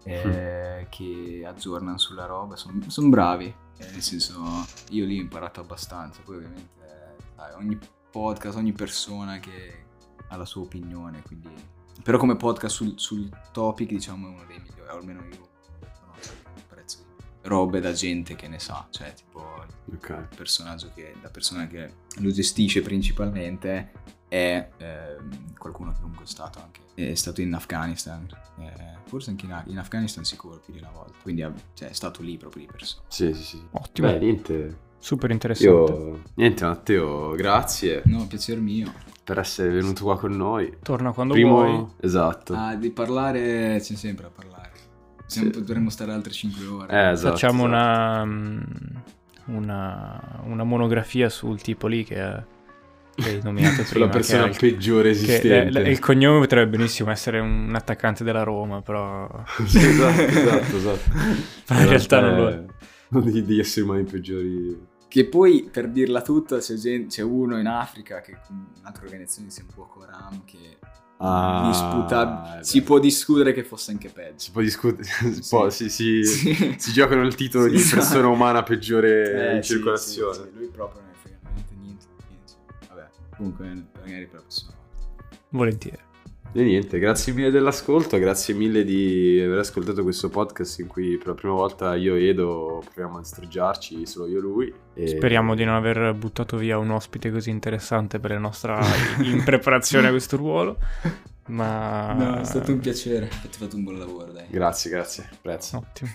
[0.04, 6.20] eh, che aggiornano sulla roba, sono bravi, eh, nel senso io lì ho imparato abbastanza,
[6.24, 7.78] poi ovviamente eh, ogni
[8.10, 9.84] podcast, ogni persona che
[10.28, 11.48] ha la sua opinione, quindi...
[12.02, 15.48] Però come podcast sul, sul topic diciamo è uno dei migliori, almeno io
[16.00, 16.98] conosco, apprezzo
[17.42, 20.08] robe da gente che ne sa, cioè tipo Ok.
[20.10, 23.92] il personaggio che, la persona che lo gestisce principalmente
[24.28, 28.26] è ehm, qualcuno che comunque è stato anche, è stato in Afghanistan,
[28.58, 31.92] eh, forse anche in, in Afghanistan sicuro più di una volta, quindi ha- cioè, è
[31.94, 33.04] stato lì proprio di persona.
[33.08, 33.62] Sì, sì, sì.
[33.72, 34.78] Ottimo, Beh, niente.
[34.98, 35.92] super interessante.
[35.92, 36.22] Io...
[36.34, 38.92] Niente, Matteo, grazie No, piacere mio.
[39.24, 40.76] per essere venuto qua con noi.
[40.82, 41.54] Torna quando Primo...
[41.64, 41.86] vuoi.
[42.00, 42.54] Esatto.
[42.54, 44.56] Ah, di parlare c'è sempre a parlare.
[45.26, 45.48] Sì.
[45.50, 46.92] Potremmo stare altre 5 ore.
[46.92, 47.76] Eh, esatto, Facciamo esatto.
[47.76, 48.60] una, mm,
[49.46, 52.44] una, una monografia sul tipo lì che, che
[53.24, 54.06] hai nominato prima.
[54.06, 55.80] Che persona è il- peggiore che esistente.
[55.80, 59.28] è- è- il cognome potrebbe benissimo essere un attaccante della Roma, però
[59.66, 61.10] Sì, esatto, esatto, esatto.
[61.66, 62.64] Però in realtà non lo è.
[63.10, 64.86] Uno degli, degli esseri umani peggiori.
[65.08, 69.48] Che poi, per dirla tutta, c'è, gen- c'è uno in Africa che con un'altra organizzazione
[69.50, 70.76] si chiama Boko Haram che
[71.20, 74.34] Ah, disputa- eh, si può discutere che fosse anche peggio.
[74.38, 75.02] Si può discutere.
[75.32, 76.74] si, può- si, si- Sì.
[76.78, 77.96] si giocano il titolo Sì, di esatto.
[77.96, 80.34] persona umana peggiore Eh, in sì, circolazione.
[80.34, 81.00] sì, sì, lui proprio
[83.38, 83.66] comunque
[84.04, 85.36] magari per la prossima volta.
[85.48, 86.06] volentieri.
[86.54, 91.26] E niente, grazie mille dell'ascolto, grazie mille di aver ascoltato questo podcast in cui per
[91.28, 94.74] la prima volta io e Edo proviamo a streggiarci, solo io e lui.
[94.94, 98.80] E- Speriamo di non aver buttato via un ospite così interessante per la nostra
[99.20, 100.78] in preparazione a questo ruolo.
[101.48, 103.28] Ma No, è stato un piacere.
[103.30, 104.46] Avete fatto un buon lavoro, dai.
[104.48, 105.76] Grazie, grazie, prezzo.
[105.76, 106.10] Ottimo.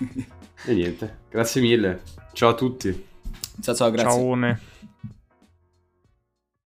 [0.66, 2.02] E niente, grazie mille.
[2.34, 3.06] Ciao a tutti.
[3.62, 4.10] Ciao ciao, grazie.
[4.20, 4.72] Ciao.